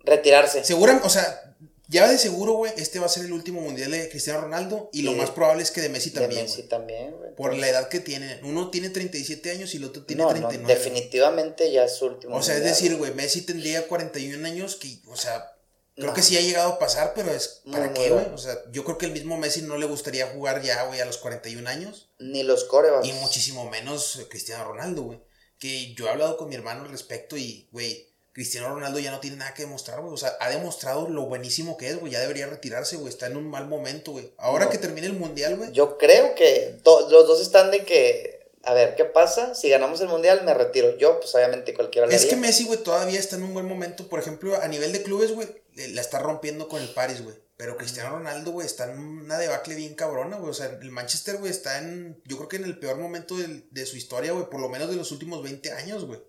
[0.00, 0.64] Retirarse.
[0.64, 1.54] Segura, o sea,
[1.88, 4.90] ya de seguro, güey, este va a ser el último mundial de Cristiano Ronaldo.
[4.92, 6.68] Y lo más probable es que de Messi de también, Messi güey.
[6.68, 7.34] también, güey.
[7.34, 8.40] Por la edad que tiene.
[8.42, 10.74] Uno tiene 37 años y el otro tiene no, no, 39.
[10.74, 12.36] definitivamente ya es su último.
[12.36, 12.74] O sea, es mundial.
[12.80, 15.52] decir, güey, Messi tendría 41 años que, o sea,
[15.94, 16.14] creo No.
[16.14, 18.26] que sí ha llegado a pasar, pero es, ¿para Muy, qué, güey?
[18.34, 21.04] O sea, yo creo que el mismo Messi no le gustaría jugar ya, güey, a
[21.06, 22.10] los 41 años.
[22.18, 23.06] Ni los corebacks.
[23.06, 25.20] Y muchísimo menos Cristiano Ronaldo, güey.
[25.58, 29.18] Que yo he hablado con mi hermano al respecto y, güey, Cristiano Ronaldo ya no
[29.18, 30.12] tiene nada que demostrar, güey.
[30.12, 32.12] O sea, ha demostrado lo buenísimo que es, güey.
[32.12, 33.08] Ya debería retirarse, güey.
[33.08, 34.30] Está en un mal momento, güey.
[34.36, 34.70] Ahora No.
[34.70, 35.72] que termine el mundial, güey.
[35.72, 39.54] Yo creo que los dos están de que, a ver, ¿qué pasa?
[39.54, 40.98] Si ganamos el mundial, me retiro.
[40.98, 42.28] Yo, pues obviamente cualquiera Es haría.
[42.28, 44.06] que Messi, güey, todavía está en un buen momento.
[44.06, 47.36] Por ejemplo, a nivel de clubes, güey, la está rompiendo con el Paris, güey.
[47.56, 50.50] Pero Cristiano Ronaldo, güey, está en una debacle bien cabrona, güey.
[50.50, 53.66] O sea, el Manchester, güey, está en, yo creo que en el peor momento del-
[53.70, 54.50] de su historia, güey.
[54.50, 56.20] Por lo menos de los últimos 20 años, güey.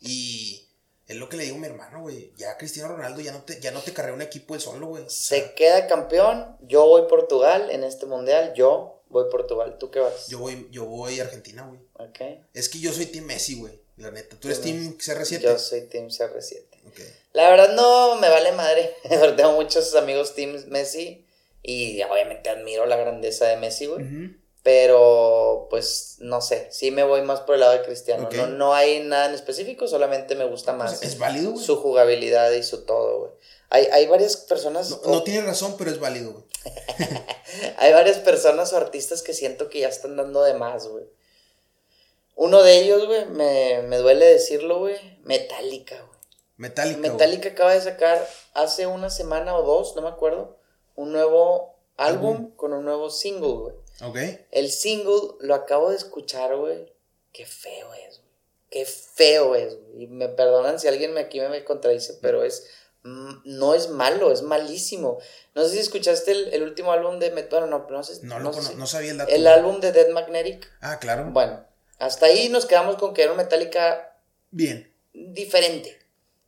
[0.00, 0.67] Y
[1.08, 2.32] es lo que le digo a mi hermano, güey.
[2.36, 5.04] Ya Cristiano Ronaldo ya no te, ya no te carrea un equipo de solo, güey.
[5.04, 6.56] O sea, Se queda campeón.
[6.60, 8.52] Yo voy Portugal en este mundial.
[8.54, 9.78] Yo voy Portugal.
[9.78, 10.28] ¿Tú qué vas?
[10.28, 11.80] yo voy, yo voy Argentina, güey.
[11.94, 12.44] Ok.
[12.52, 13.80] Es que yo soy Team Messi, güey.
[13.96, 14.36] La neta.
[14.38, 15.38] ¿Tú eres Team Team CR7?
[15.40, 16.64] Yo soy Team CR7.
[16.86, 17.00] Ok.
[17.32, 18.94] La verdad no me vale madre.
[19.36, 21.24] Tengo muchos amigos Team Messi.
[21.62, 24.04] Y obviamente admiro la grandeza de Messi, güey.
[24.04, 24.34] Ujú.
[24.68, 26.68] Pero, pues, no sé.
[26.70, 28.28] Sí me voy más por el lado de Cristiano.
[28.30, 29.88] No, no hay nada en específico.
[29.88, 30.98] Solamente me gusta más.
[30.98, 31.64] Pues, es válido, güey.
[31.64, 33.30] su jugabilidad y su todo, güey.
[33.70, 34.90] Hay, hay varias personas.
[34.90, 36.44] No, no tiene razón, pero es válido, güey.
[37.78, 41.06] hay varias personas o artistas que siento que ya están dando de más, güey.
[42.36, 46.20] Uno de ellos, güey, me, me duele decirlo, güey, Metallica, güey.
[46.58, 47.00] Metallica.
[47.00, 50.58] Metallica acaba de sacar hace una semana o dos, no me acuerdo,
[50.94, 53.74] un nuevo álbum con un nuevo single, güey.
[54.02, 54.18] Ok.
[54.50, 56.92] El single lo acabo de escuchar, güey.
[57.32, 58.28] Qué feo es, güey.
[58.70, 60.04] Qué feo es, güey.
[60.04, 62.66] Y me perdonan si alguien me, aquí me contradice, pero es.
[63.02, 65.18] No es malo, es malísimo.
[65.54, 67.30] No sé si escuchaste el, el último álbum de.
[67.30, 68.20] Bueno, no, no sé.
[68.22, 69.32] No, no lo sé no sabía el dato.
[69.32, 70.70] El álbum de Dead Magnetic.
[70.80, 71.30] Ah, claro.
[71.30, 71.64] Bueno,
[71.98, 74.16] hasta ahí nos quedamos con que era un Metallica
[74.50, 74.92] Bien.
[75.12, 75.98] diferente.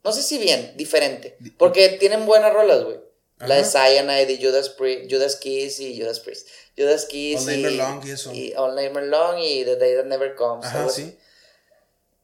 [0.05, 1.37] No sé si bien, diferente.
[1.59, 3.01] Porque tienen buenas rolas, güey.
[3.41, 3.71] La de Ajá.
[3.89, 6.47] Cyanide y Judas, Priest, Judas Kiss y Judas Priest.
[6.77, 8.33] Judas Kiss All y, Long y eso.
[8.57, 10.67] All Night Long y The Day That Never Comes.
[10.67, 11.03] Ajá, así.
[11.05, 11.19] sí.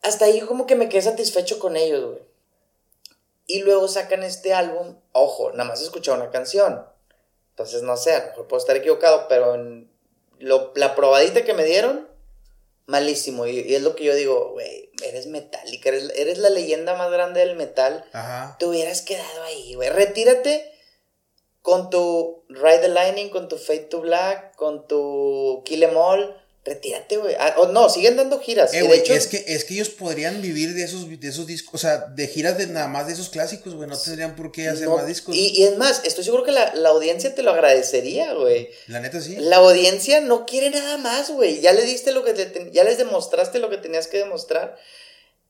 [0.03, 2.23] Hasta ahí como que me quedé satisfecho con ellos, güey.
[3.47, 4.97] Y luego sacan este álbum.
[5.13, 6.85] Ojo, nada más he escuchado una canción.
[7.51, 9.91] Entonces, no sé, a lo mejor puedo estar equivocado, pero en
[10.39, 12.07] lo- la probadita que me dieron,
[12.87, 13.47] malísimo.
[13.47, 17.11] Y, y es lo que yo digo, güey, eres metálica, eres, eres la leyenda más
[17.11, 18.05] grande del metal.
[18.13, 18.57] Ajá.
[18.59, 19.89] Te hubieras quedado ahí, güey.
[19.91, 20.73] Retírate
[21.67, 26.37] con tu Ride the Lightning, con tu Fade to Black, con tu Kill Em All.
[26.65, 27.35] Retírate, güey.
[27.41, 28.73] Ah, o no, siguen dando giras.
[28.73, 31.45] Eh, y de hecho, es que, es que ellos podrían vivir de esos, de esos
[31.49, 34.53] discos, o sea, de giras de nada más de esos clásicos, güey, no tendrían por
[34.53, 35.35] qué hacer no- más discos.
[35.35, 38.71] y, y es más, estoy seguro que la, la audiencia te lo agradecería, güey.
[38.87, 39.35] La neta sí.
[39.41, 41.61] La audiencia no quiere nada más, güey.
[41.61, 44.77] Ya le diste lo que te, ya les demostraste lo que tenías que demostrar.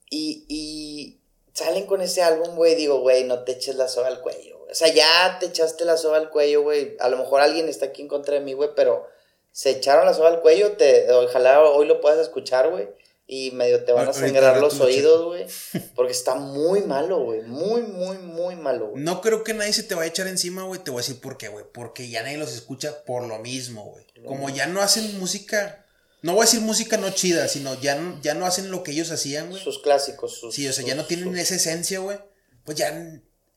[0.08, 1.20] Y, y
[1.56, 2.74] salen con ese álbum, güey.
[2.74, 4.70] Digo, güey, no te eches la soga al cuello, güey.
[4.70, 6.96] O sea, ya te echaste la soga al cuello, güey.
[7.00, 9.08] A lo mejor alguien está aquí en contra de mí, güey, pero
[9.52, 10.72] se echaron la soga al cuello.
[10.72, 12.88] Te, ojalá hoy lo puedas escuchar, güey.
[13.26, 15.46] Y medio te van a sangrar los lo oídos, güey.
[15.96, 17.40] Porque está muy malo, güey.
[17.42, 19.02] Muy, muy, muy malo, güey.
[19.02, 20.80] No creo que nadie se te vaya a echar encima, güey.
[20.84, 21.64] Te voy a decir por qué, güey.
[21.72, 24.04] Porque ya nadie los escucha por lo mismo, güey.
[24.26, 25.85] Como ya no hacen música.
[26.26, 28.90] No voy a decir música no chida, sino ya no, ya no hacen lo que
[28.90, 29.62] ellos hacían, güey.
[29.62, 30.54] Sus clásicos, sus.
[30.54, 32.18] Sí, o sea, ya no tienen sus- esa esencia, güey.
[32.64, 32.92] Pues ya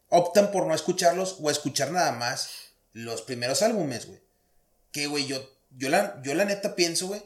[0.09, 2.49] optan por no escucharlos o escuchar nada más
[2.93, 4.22] los primeros álbumes, güey.
[4.91, 7.24] Que, güey, yo, yo, la, yo la neta pienso, güey,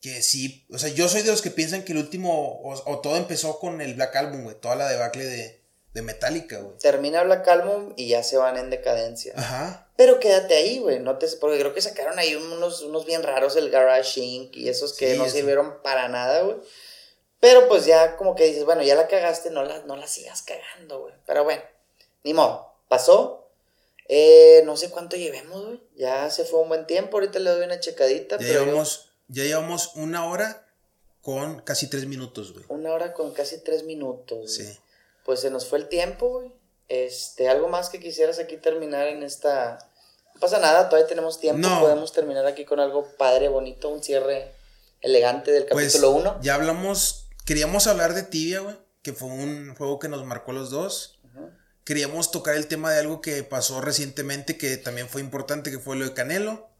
[0.00, 0.66] que sí.
[0.70, 3.58] O sea, yo soy de los que piensan que el último, o, o todo empezó
[3.60, 4.60] con el Black Album, güey.
[4.60, 5.63] Toda la debacle de,
[5.94, 6.76] de Metallica, güey.
[6.78, 9.32] Termina Black Album y ya se van en decadencia.
[9.36, 9.88] Ajá.
[9.96, 10.98] Pero quédate ahí, güey.
[10.98, 14.56] No te, porque creo que sacaron ahí unos, unos bien raros, el Garage Inc.
[14.56, 15.30] y esos que Sí, no sí.
[15.30, 16.56] sirvieron para nada, güey.
[17.40, 20.42] Pero pues ya como que dices, bueno, ya la cagaste, no la, no la sigas
[20.42, 21.14] cagando, güey.
[21.26, 21.62] Pero bueno,
[22.24, 22.72] ni modo.
[22.88, 23.48] Pasó.
[24.08, 25.80] Eh, no sé cuánto llevemos, güey.
[25.94, 27.16] Ya se fue un buen tiempo.
[27.16, 28.36] Ahorita le doy una checadita.
[28.38, 30.66] Ya pero llevamos, ya llevamos una hora
[31.22, 32.64] con casi tres minutos, güey.
[32.68, 34.38] una hora con casi tres minutos.
[34.38, 34.48] güey.
[34.48, 34.78] Sí.
[35.24, 36.52] Pues se nos fue el tiempo, güey.
[36.88, 39.78] Este, algo más que quisieras aquí terminar en esta.
[40.34, 41.66] No pasa nada, todavía tenemos tiempo.
[41.66, 41.80] No.
[41.80, 44.52] Podemos terminar aquí con algo padre, bonito, un cierre
[45.00, 46.38] elegante del Pues capítulo 1.
[46.40, 50.70] ya hablamos, queríamos hablar de Tibia, güey, que fue un juego que nos marcó los
[50.70, 51.20] dos.
[51.84, 55.96] Queríamos tocar el tema de algo que pasó recientemente que también fue importante, que fue
[55.96, 56.70] lo de Canelo.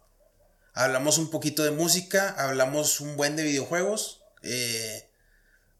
[0.72, 4.22] Hablamos un poquito de música, hablamos un buen de videojuegos.
[4.42, 5.06] Eh,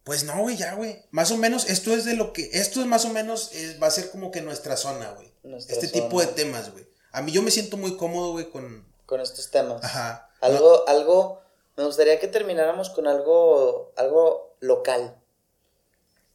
[0.05, 1.03] pues no, güey, ya, güey.
[1.11, 3.87] Más o menos, esto es de lo que, esto es más o menos, es- va
[3.89, 5.33] a ser como que nuestra zona, güey.
[5.59, 5.93] Este zona.
[5.93, 6.87] tipo de temas, güey.
[7.13, 8.87] A mí yo me siento muy cómodo, güey, con...
[9.07, 9.83] Con estos temas.
[9.85, 10.31] Ajá.
[10.41, 11.41] Algo, algo.
[11.77, 13.93] Me gustaría que termináramos con algo.
[13.97, 15.17] Algo local.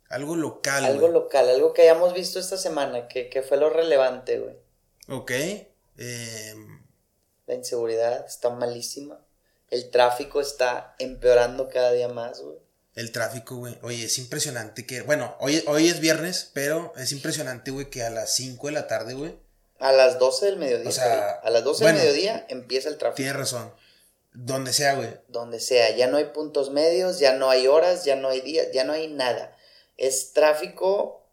[0.09, 1.49] Algo local, algo local.
[1.49, 3.07] Algo que hayamos visto esta semana.
[3.07, 4.55] Que, que fue lo relevante, güey.
[5.09, 5.31] Ok.
[5.97, 6.83] em,
[7.47, 9.19] La inseguridad está malísima.
[9.69, 12.57] El tráfico está empeorando cada día más, güey.
[12.99, 13.77] El tráfico, güey.
[13.81, 14.99] Oye, es impresionante que.
[14.99, 18.87] Bueno, hoy, hoy es viernes, pero es impresionante, güey, que a las 5 de la
[18.87, 19.37] tarde, güey.
[19.79, 20.89] A las 12 del mediodía.
[20.89, 23.15] O sea, a las 12 bueno, del mediodía empieza el tráfico.
[23.15, 23.73] Tienes razón.
[24.33, 25.11] Donde sea, güey.
[25.29, 25.95] Donde sea.
[25.95, 28.91] Ya no hay puntos medios, ya no hay horas, ya no hay días, ya no
[28.91, 29.55] hay nada.
[29.95, 31.25] Es tráfico.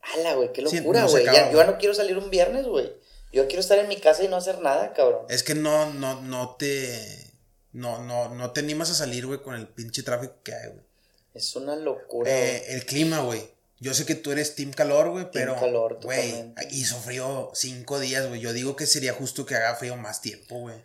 [0.00, 0.52] ¡Hala, güey!
[0.52, 1.26] ¡Qué locura, güey!
[1.26, 2.92] yo ya no quiero salir un viernes, güey.
[3.32, 5.26] Yo quiero estar en mi casa y no hacer nada, cabrón.
[5.28, 7.30] Es que no, no, no te.
[7.70, 10.93] No, no, no te animas a salir, güey, con el pinche tráfico que hay, güey.
[11.34, 12.30] Es una locura.
[12.30, 13.42] Eh, el clima, güey.
[13.80, 15.56] Yo sé que tú eres Team Calor, güey, pero.
[15.56, 18.40] calor, güey, hizo frío cinco días, güey.
[18.40, 20.76] Yo digo que sería justo que haga frío más tiempo, güey.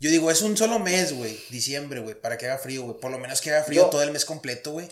[0.00, 1.38] Yo digo, es un solo mes, güey.
[1.50, 3.00] Diciembre, güey, para que haga frío, güey.
[3.00, 4.88] Por lo menos que haga frío Yo- todo el mes completo, güey.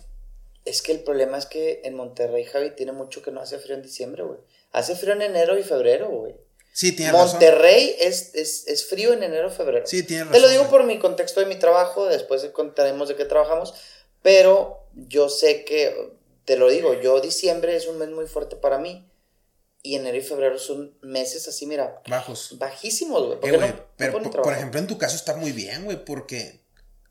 [0.64, 3.76] Es que el problema es que en Monterrey, Javi, tiene mucho que no hace frío
[3.76, 4.38] en diciembre, güey.
[4.72, 6.34] Hace frío en enero y febrero, güey.
[6.72, 7.12] Sí, razón.
[7.30, 9.86] Monterrey es, es, es frío en enero, febrero.
[9.86, 10.42] Sí, tienes Te razón.
[10.42, 10.70] lo digo güey.
[10.70, 13.74] por mi contexto de mi trabajo, después contaremos de qué trabajamos,
[14.22, 16.12] pero yo sé que,
[16.44, 19.08] te lo digo, yo diciembre es un mes muy fuerte para mí
[19.82, 22.02] Y enero y febrero son meses así, mira.
[22.08, 22.56] Bajos.
[22.58, 23.40] Bajísimos, güey.
[23.40, 26.60] ¿Por Eh, no- pero por, ejemplo, en tu caso está muy bien, güey, porque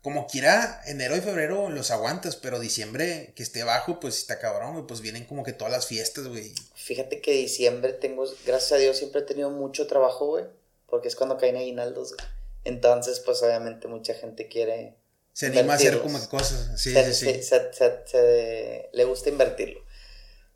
[0.02, 4.74] como quiera, enero y febrero los aguantas, pero diciembre que esté bajo, pues está cabrón,
[4.74, 6.52] güey, pues vienen como que todas las fiestas, güey.
[6.74, 10.44] Fíjate que diciembre tengo, gracias a Dios, siempre he tenido mucho trabajo, güey.
[10.86, 12.28] Porque es cuando caen aguinaldos, güey.
[12.64, 14.94] Entonces, pues obviamente mucha gente quiere.
[15.36, 17.42] Se anima a hacer como que cosas, sí, se- sí, sí.
[17.42, 17.70] se-
[18.06, 19.84] se- le gusta invertirlo.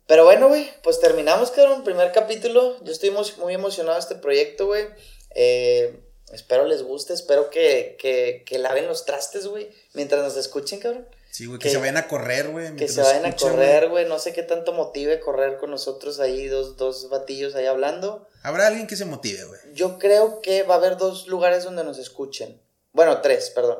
[0.07, 1.83] Pero bueno, güey, pues terminamos, cabrón.
[1.83, 2.83] Primer capítulo.
[2.83, 4.87] Yo estoy muy emocionado de este proyecto, güey.
[5.35, 5.99] Eh,
[6.33, 7.13] espero les guste.
[7.13, 9.69] Espero que, que, que laven los trastes, güey.
[9.93, 11.07] Mientras nos escuchen, cabrón.
[11.29, 12.75] Sí, güey, que, que- se vayan a correr, güey.
[12.75, 14.03] Que se vayan a escuchan, correr, güey.
[14.03, 14.05] güey.
[14.07, 18.27] No sé qué tanto motive correr con nosotros ahí, dos, dos batillos ahí hablando.
[18.41, 19.59] Habrá alguien que se motive, güey.
[19.75, 22.59] Yo creo que va a haber dos lugares donde nos escuchen.
[22.93, 23.77] Bueno, tres, perdón.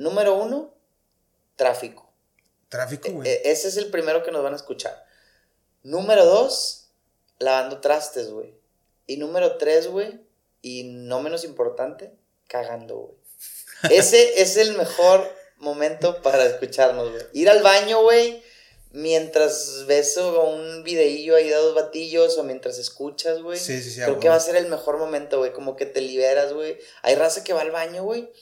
[0.00, 0.74] Número uno,
[1.56, 2.10] tráfico.
[2.70, 3.28] Tráfico, güey.
[3.28, 5.04] E- ese es el primero que nos van a escuchar.
[5.82, 6.88] Número dos,
[7.38, 8.54] lavando trastes, güey.
[9.06, 10.18] Y número tres, güey,
[10.62, 12.14] y no menos importante,
[12.48, 13.14] cagando, güey.
[13.98, 17.22] Ese es el mejor momento para escucharnos, güey.
[17.34, 18.42] Ir al baño, güey,
[18.92, 23.58] mientras ves un videillo ahí de dos batillos o mientras escuchas, güey.
[23.58, 24.00] sí, sí, sí.
[24.00, 25.52] Creo que va a ser el mejor momento, güey.
[25.52, 26.78] Como que te liberas, güey.
[27.02, 28.32] Hay raza que va al baño, güey.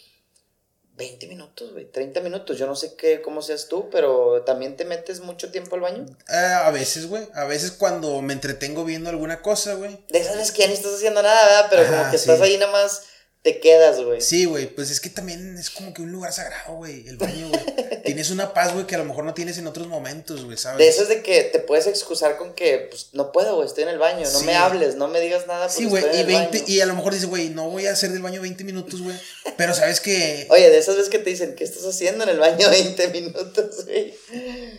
[0.98, 1.86] 20 minutos, güey.
[1.86, 2.58] 30 minutos.
[2.58, 6.04] Yo no sé qué, cómo seas tú, pero también te metes mucho tiempo al baño.
[6.28, 7.26] Eh, a veces, güey.
[7.34, 9.98] A veces cuando me entretengo viendo alguna cosa, güey.
[10.08, 11.66] De esas veces que ya ni estás haciendo nada, ¿verdad?
[11.70, 13.02] Pero como que estás ahí nada más,
[13.42, 14.20] te quedas, güey.
[14.20, 17.48] Sí, güey, pues es que también es como que un lugar sagrado, güey, el baño,
[17.48, 17.62] güey.
[18.04, 20.78] tienes una paz, güey, que a lo mejor no tienes en otros momentos, güey, ¿sabes?
[20.78, 23.84] De eso es de que te puedes excusar con que, pues, no puedo, güey, estoy
[23.84, 24.20] en el baño.
[24.30, 24.44] No Sí.
[24.44, 25.68] me hables, no me digas nada.
[25.68, 26.64] Sí, güey, y, en el 20, baño.
[26.66, 29.16] y a lo mejor dices, güey, no voy a hacer del baño 20 minutos, güey.
[29.56, 30.46] Pero sabes que.
[30.50, 33.84] Oye, de esas veces que te dicen, ¿qué estás haciendo en el baño 20 minutos,
[33.84, 34.14] güey?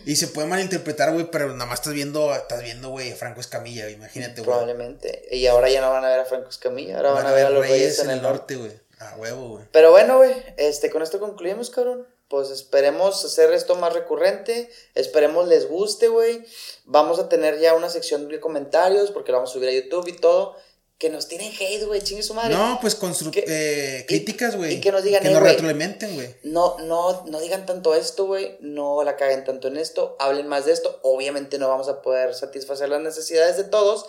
[0.06, 3.88] Y se puede malinterpretar, güey, pero nada más estás viendo, estás viendo, güey, Franco Escamilla,
[3.90, 4.44] imagínate, güey.
[4.44, 5.28] Probablemente.
[5.30, 7.50] Y ahora ya no van a ver a Franco Escamilla, ahora van, a ver a
[7.50, 8.49] los Reyes, en el norte.
[8.56, 8.72] Güey.
[8.98, 9.64] A huevo, güey.
[9.72, 12.06] Pero bueno, güey, este, con esto concluimos, cabrón.
[12.28, 14.70] Pues esperemos hacer esto más recurrente.
[14.94, 16.44] Esperemos les guste, güey.
[16.84, 20.06] Vamos a tener ya una sección de comentarios porque lo vamos a subir a YouTube
[20.08, 20.54] y todo.
[20.98, 22.54] Que nos tiren hate, güey, chingue su madre.
[22.54, 24.74] No, pues Que- eh, críticas, güey.
[24.74, 25.52] y que nos digan, Que eh, nos güey.
[25.54, 26.36] retroalimenten, güey.
[26.42, 28.58] No, no, no digan tanto esto, güey.
[28.60, 30.14] No la caguen tanto en esto.
[30.20, 31.00] Hablen más de esto.
[31.02, 34.04] Obviamente no vamos a poder satisfacer las necesidades de todos.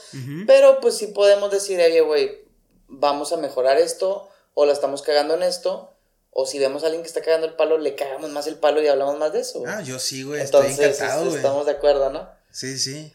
[0.46, 2.42] Pero pues sí podemos decir, oye, güey,
[2.88, 4.28] vamos a mejorar esto.
[4.54, 5.94] O la estamos cagando en esto.
[6.32, 8.82] O si vemos a alguien que está cagando el palo, le cagamos más el palo
[8.82, 9.72] y hablamos más de eso, güey.
[9.72, 11.36] Ah, yo sí, güey, estoy encantado, güey.
[11.36, 12.30] estamos de acuerdo, ¿no?
[12.52, 13.14] Sí, sí.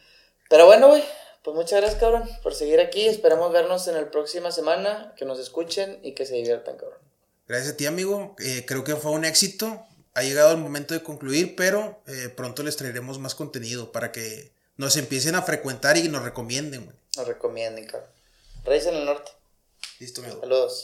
[0.50, 1.02] Pero bueno, güey,
[1.42, 3.06] pues muchas gracias, cabrón, por seguir aquí.
[3.06, 6.98] Esperamos vernos en la próxima semana, que nos escuchen y que se diviertan, cabrón.
[7.48, 8.34] Gracias a ti, amigo.
[8.38, 9.86] Eh, creo que fue un éxito.
[10.14, 14.52] Ha llegado el momento de concluir, pero eh, pronto les traeremos más contenido para que
[14.76, 16.96] nos empiecen a frecuentar y nos recomienden, güey.
[17.16, 18.10] Nos recomienden, cabrón.
[18.64, 19.30] Reyes en el norte.
[20.00, 20.40] Listo, amigo.
[20.40, 20.74] Saludos.